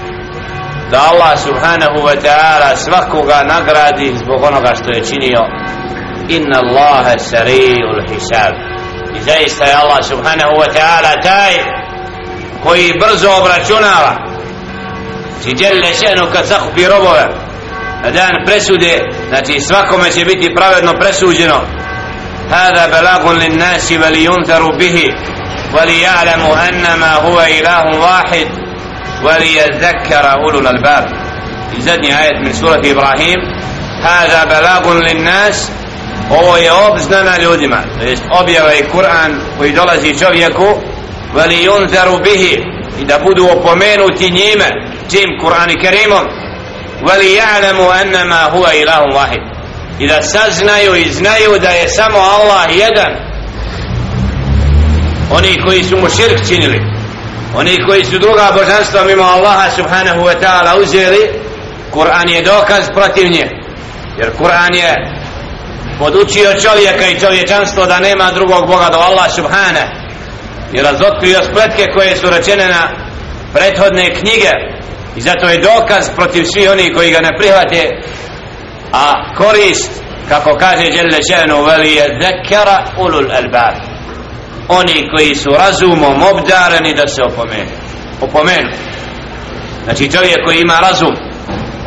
da 0.93 1.09
Allah 1.11 1.33
subhanahu 1.39 2.05
wa 2.05 2.15
ta'ala 2.25 2.75
svakoga 2.75 3.43
nagradi 3.43 4.13
zbog 4.21 4.43
onoga 4.43 4.75
što 4.75 4.89
je 4.91 5.05
činio. 5.05 5.43
Inna 6.29 6.57
Allahe 6.63 7.15
sari'ul 7.19 8.01
hisab. 8.09 8.53
I 9.17 9.19
zaista 9.21 9.65
je 9.65 9.73
Allah 9.73 10.01
subhanahu 10.03 10.53
wa 10.61 10.69
ta'ala 10.75 11.23
taj 11.23 11.53
koji 12.63 12.99
brzo 13.01 13.29
obračunava. 13.41 14.13
Znači, 15.31 15.49
si 15.49 15.55
djelje 15.55 15.93
šenu 16.01 16.25
kad 16.33 16.45
zakupi 16.45 16.85
robove. 16.85 17.25
Na 18.03 18.09
dan 18.11 18.33
presude 18.45 18.93
znači 19.29 19.59
svakome 19.59 20.11
će 20.11 20.25
biti 20.25 20.55
pravedno 20.55 20.93
presuđeno. 20.99 21.57
هذا 22.51 22.87
بلاغ 22.87 23.31
للناس 23.31 23.91
ولينذروا 23.91 24.71
به 24.71 25.13
وليعلموا 25.73 26.69
انما 26.69 27.13
هو 27.15 27.41
إله 27.41 27.99
واحد 27.99 28.47
وليذكر 29.23 30.31
أولو 30.31 30.59
الألباب. 30.59 31.05
زدني 31.79 32.23
آية 32.23 32.39
من 32.39 32.53
سورة 32.53 32.81
إبراهيم. 32.85 33.39
هذا 34.03 34.43
بلاغ 34.43 34.93
للناس. 34.93 35.71
هو 36.31 36.57
يوب 36.57 36.97
زنما 36.97 37.37
لودما 37.37 37.85
أبيا 38.31 38.63
ويكرآن 38.63 39.41
ويدلزي 39.59 40.13
شوفيكو 40.13 40.81
ولينذر 41.35 42.15
به 42.15 42.65
إذا 42.99 43.17
بدوا 43.17 43.53
بمينو 43.53 44.09
تنيما 44.09 44.69
جيم 45.09 45.29
قرآن 45.41 45.73
كريم 45.73 46.13
وليعلموا 47.07 48.01
أنما 48.01 48.43
هو 48.43 48.67
إله 48.67 49.01
واحد. 49.15 49.52
I 49.99 50.07
da 50.07 50.21
saznaju 50.21 50.95
i 50.95 51.11
znaju 51.11 51.59
da 51.61 51.69
je 51.69 51.89
samo 51.89 52.17
Allah 52.17 52.65
jedan. 52.69 53.11
Oni 55.31 55.61
koji 55.65 55.83
su 55.83 55.97
mu 55.97 56.09
širk 56.09 56.47
činili. 56.47 56.79
Oni 57.55 57.85
koji 57.87 58.05
su 58.05 58.19
druga 58.19 58.51
božanstva 58.53 59.03
mimo 59.03 59.23
Allaha 59.23 59.71
subhanahu 59.71 60.19
wa 60.19 60.35
ta'ala 60.41 60.81
uzeli 60.81 61.29
Kur'an 61.91 62.29
je 62.29 62.41
dokaz 62.41 62.85
protiv 62.93 63.31
nje. 63.31 63.49
Jer 64.17 64.29
Kur'an 64.37 64.75
je 64.75 64.93
podučio 65.99 66.53
čovjeka 66.53 67.07
i 67.07 67.19
čovječanstvo 67.19 67.85
da 67.85 67.99
nema 67.99 68.31
drugog 68.31 68.67
Boga 68.67 68.89
do 68.91 68.97
Allah 68.97 69.31
subhana 69.35 69.85
i 70.73 70.81
razotkrio 70.81 71.43
spletke 71.43 71.85
koje 71.95 72.15
su 72.15 72.29
rečene 72.29 72.67
na 72.67 72.87
prethodne 73.53 74.15
knjige. 74.15 74.51
I 75.15 75.21
zato 75.21 75.47
je 75.47 75.57
dokaz 75.57 76.09
protiv 76.15 76.43
svih 76.43 76.69
oni 76.71 76.93
koji 76.93 77.11
ga 77.11 77.19
ne 77.19 77.29
prihvate 77.37 77.89
a 78.93 79.35
korist 79.37 80.03
kako 80.29 80.57
kaže 80.57 80.89
Đelle 80.91 81.19
Šenu 81.29 81.63
veli 81.63 81.91
je 81.95 82.19
zekera 82.21 82.85
ulul 82.97 83.31
albab. 83.31 83.75
Oni 84.67 85.09
koji 85.15 85.35
su 85.35 85.49
razumom 85.49 86.23
obdareni 86.31 86.93
da 86.93 87.07
se 87.07 87.23
opomenu. 87.23 87.71
Opomenu. 88.21 88.71
Znači 89.83 90.11
čovjek 90.11 90.37
koji 90.45 90.61
ima 90.61 90.79
razum 90.79 91.15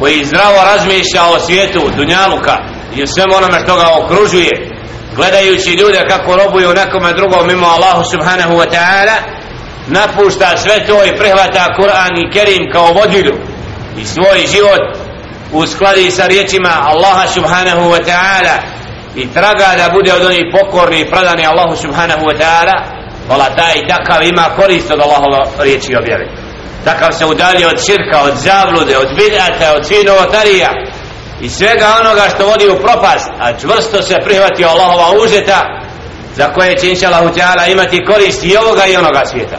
koji 0.01 0.25
zdravo 0.25 0.65
razmišlja 0.65 1.23
o 1.35 1.39
svijetu 1.39 1.91
dunjaluka 1.97 2.57
i 2.97 3.03
o 3.03 3.07
svemu 3.07 3.35
onome 3.37 3.61
što 3.61 3.77
ga 3.77 3.87
okružuje 4.01 4.51
gledajući 5.17 5.71
ljude 5.71 6.05
kako 6.09 6.37
robuju 6.37 6.75
nekome 6.75 7.13
drugom 7.13 7.47
mimo 7.47 7.67
Allahu 7.67 8.05
subhanahu 8.11 8.55
wa 8.55 8.67
ta'ala 8.75 9.17
napušta 9.87 10.57
sve 10.57 10.87
to 10.87 11.05
i 11.05 11.19
prihvata 11.19 11.75
Kur'an 11.79 12.15
i 12.19 12.31
Kerim 12.33 12.71
kao 12.73 12.93
vodilju 12.93 13.35
i 13.99 14.05
svoj 14.05 14.47
život 14.55 15.06
uskladi 15.59 16.11
sa 16.11 16.27
riječima 16.27 16.71
Allaha 16.83 17.29
subhanahu 17.29 17.91
wa 17.91 18.01
ta'ala 18.05 18.57
i 19.17 19.33
traga 19.33 19.69
da 19.77 19.95
bude 19.95 20.13
od 20.13 20.25
onih 20.25 20.45
pokorni 20.53 21.01
i 21.01 21.11
predani 21.11 21.47
Allahu 21.47 21.77
subhanahu 21.77 22.21
wa 22.21 22.39
ta'ala 22.41 22.75
vola 23.29 23.45
taj 23.57 23.87
takav 23.89 24.23
ima 24.23 24.45
korist 24.57 24.91
od 24.91 25.01
Allahova 25.01 25.47
riječi 25.59 25.97
objave. 25.97 26.27
Takav 26.85 27.13
se 27.13 27.27
udalje 27.27 27.67
od 27.67 27.79
širka, 27.87 28.23
od 28.23 28.35
zablude, 28.37 28.97
od 28.99 29.09
bidata, 29.17 29.75
od 29.77 29.87
svih 29.87 30.07
novotarija 30.07 30.71
i 31.41 31.49
svega 31.49 31.87
onoga 32.01 32.23
što 32.35 32.47
vodi 32.47 32.69
u 32.69 32.81
propast 32.81 33.31
a 33.41 33.59
čvrsto 33.61 34.03
se 34.03 34.17
prihvati 34.25 34.65
Allahova 34.65 35.23
užeta 35.23 35.61
za 36.37 36.53
koje 36.55 36.79
će 36.79 36.91
inša 36.91 37.07
Allahu 37.07 37.29
ta'ala 37.29 37.73
imati 37.73 38.05
korist 38.05 38.45
i 38.45 38.57
ovoga 38.57 38.87
i 38.87 38.97
onoga 38.97 39.23
svijeta. 39.25 39.57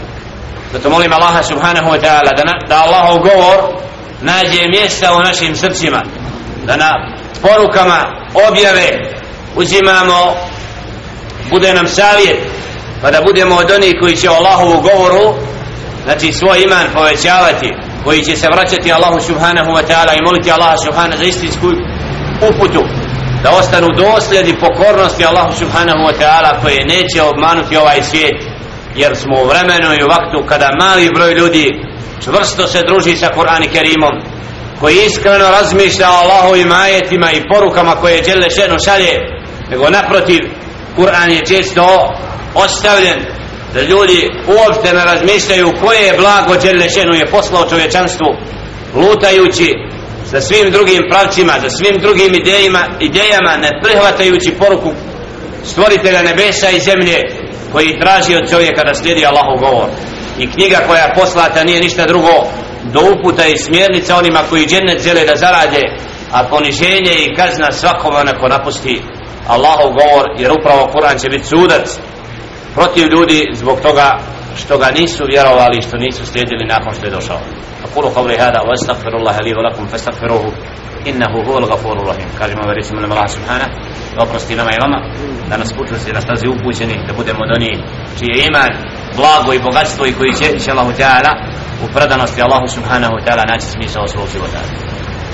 Zato 0.73 0.89
molim 0.89 1.13
Allaha 1.13 1.43
subhanahu 1.43 1.87
wa 1.87 1.99
ta'ala 2.01 2.31
da, 2.37 2.43
da 2.67 2.83
Allahov 2.83 3.17
govor 3.17 3.57
nađe 4.21 4.67
mjesta 4.69 5.13
u 5.13 5.19
našim 5.19 5.55
srcima 5.55 6.01
da 6.65 6.77
na 6.77 6.91
porukama 7.41 7.99
objave 8.49 8.87
uzimamo 9.55 10.35
bude 11.49 11.73
nam 11.73 11.87
savjet 11.87 12.37
pa 13.01 13.11
da 13.11 13.21
budemo 13.21 13.55
od 13.55 13.71
onih 13.71 13.95
koji 14.01 14.15
će 14.15 14.27
Allahovu 14.27 14.81
govoru 14.81 15.35
znači 16.03 16.33
svoj 16.33 16.61
iman 16.63 16.87
povećavati 16.93 17.73
koji 18.03 18.23
će 18.23 18.35
se 18.35 18.47
vraćati 18.47 18.93
Allahu 18.93 19.21
subhanahu 19.21 19.71
wa 19.71 19.83
ta'ala 19.89 20.17
i 20.17 20.21
moliti 20.25 20.51
Allaha 20.51 20.77
subhanahu 20.77 21.17
za 21.17 21.23
istinsku 21.23 21.67
uputu 22.49 22.83
da 23.43 23.51
ostanu 23.51 23.87
dosljedni 23.97 24.59
pokornosti 24.59 25.25
Allahu 25.25 25.53
subhanahu 25.59 25.99
wa 26.07 26.13
ta'ala 26.19 26.61
koje 26.61 26.85
neće 26.85 27.21
obmanuti 27.21 27.77
ovaj 27.77 28.03
svijet 28.03 28.37
jer 28.95 29.15
smo 29.15 29.35
u 29.41 29.47
vremenu 29.47 29.93
i 29.93 30.03
u 30.03 30.07
vaktu 30.07 30.47
kada 30.49 30.69
mali 30.79 31.11
broj 31.15 31.33
ljudi 31.33 31.81
čvrsto 32.23 32.67
se 32.67 32.81
druži 32.87 33.17
sa 33.17 33.27
Kur'an 33.35 33.63
i 33.63 33.69
Kerimom 33.69 34.15
koji 34.79 34.95
iskreno 35.05 35.49
razmišlja 35.49 36.09
o 36.09 36.13
Allahovim 36.23 36.71
ajetima 36.71 37.31
i 37.31 37.43
porukama 37.53 37.95
koje 37.95 38.15
je 38.15 38.21
Đele 38.21 38.49
Šenu 38.49 38.77
šalje 38.85 39.13
nego 39.69 39.89
naprotiv 39.89 40.39
Kur'an 40.97 41.31
je 41.31 41.45
često 41.45 42.13
ostavljen 42.55 43.19
da 43.73 43.81
ljudi 43.81 44.29
uopšte 44.47 44.93
ne 44.93 45.05
razmišljaju 45.05 45.71
koje 45.81 45.99
je 45.99 46.17
blago 46.17 46.61
Đelešenu 46.61 47.13
je 47.13 47.25
poslao 47.25 47.69
čovječanstvu 47.69 48.27
lutajući 48.95 49.73
sa 50.31 50.41
svim 50.41 50.71
drugim 50.71 51.03
pravcima, 51.09 51.53
sa 51.61 51.69
svim 51.69 51.95
drugim 52.01 52.35
idejima, 52.35 52.87
idejama, 52.99 53.57
ne 53.57 53.69
prihvatajući 53.83 54.57
poruku 54.59 54.91
stvoritelja 55.63 56.21
nebesa 56.21 56.69
i 56.69 56.79
zemlje 56.79 57.17
koji 57.71 57.99
traži 57.99 58.35
od 58.35 58.49
čovjeka 58.49 58.83
da 58.83 58.93
slijedi 58.93 59.25
Allahov 59.25 59.57
govor. 59.59 59.89
I 60.39 60.51
knjiga 60.51 60.77
koja 60.87 61.03
je 61.03 61.13
poslata 61.15 61.63
nije 61.63 61.79
ništa 61.79 62.05
drugo 62.05 62.47
do 62.93 62.99
uputa 63.13 63.45
i 63.45 63.57
smjernica 63.57 64.17
onima 64.17 64.39
koji 64.49 64.67
džennet 64.67 65.03
žele 65.03 65.25
da 65.25 65.35
zarade, 65.35 65.81
a 66.31 66.43
poniženje 66.43 67.13
i 67.19 67.35
kazna 67.35 67.71
svakom 67.71 68.15
onako 68.15 68.47
napusti 68.47 69.01
Allahov 69.47 69.91
govor, 69.91 70.25
jer 70.37 70.51
upravo 70.51 70.91
Kur'an 70.93 71.21
će 71.21 71.29
biti 71.29 71.47
sudac 71.47 71.99
protiv 72.75 73.07
ljudi 73.11 73.49
zbog 73.53 73.79
toga 73.81 74.19
što 74.61 74.77
ga 74.77 74.91
nisu 74.99 75.23
vjerovali 75.29 75.81
što 75.81 75.97
nisu 75.97 76.25
slijedili 76.25 76.65
nakon 76.65 76.93
što 76.93 77.05
je 77.05 77.11
došao. 77.11 77.39
أقول 77.85 78.05
قولي 78.15 78.37
هذا 78.37 78.59
وأستغفر 78.61 79.13
الله 79.19 79.37
li 79.43 79.53
ولكم 79.53 79.63
lakum 79.63 79.87
fastaghfiruhu 79.87 80.51
innahu 81.05 81.37
huwal 81.45 81.67
ghafurur 81.67 82.05
rahim. 82.07 82.29
Kažemo 82.37 82.61
da 82.67 82.73
recimo 82.73 83.01
nam 83.01 83.11
Allah 83.11 83.29
subhanahu 83.29 83.71
da 84.15 84.23
oprosti 84.23 84.55
nama 84.55 84.71
i 84.71 84.81
vama 84.81 84.99
da 85.49 85.57
nas 85.57 85.73
učvrsti 85.81 86.13
na 86.13 86.21
stazi 86.21 86.47
upućeni 86.47 86.95
da 87.07 87.13
budemo 87.13 87.39
od 87.43 87.51
onih 87.57 87.77
čije 88.17 88.45
iman 88.47 88.71
blago 89.15 89.53
i 89.53 89.59
bogatstvo 89.59 90.05
i 90.05 90.13
koji 90.13 90.33
će 90.33 90.45
inša 90.53 90.71
Allahu 90.71 90.91
ta'ala 90.91 91.31
u 91.83 91.87
predanosti 91.93 92.41
Allahu 92.41 92.67
subhanahu 92.67 93.15
ta'ala 93.25 93.43
naći 93.47 93.65
smisao 93.65 94.07
svog 94.07 94.27
života. 94.33 94.59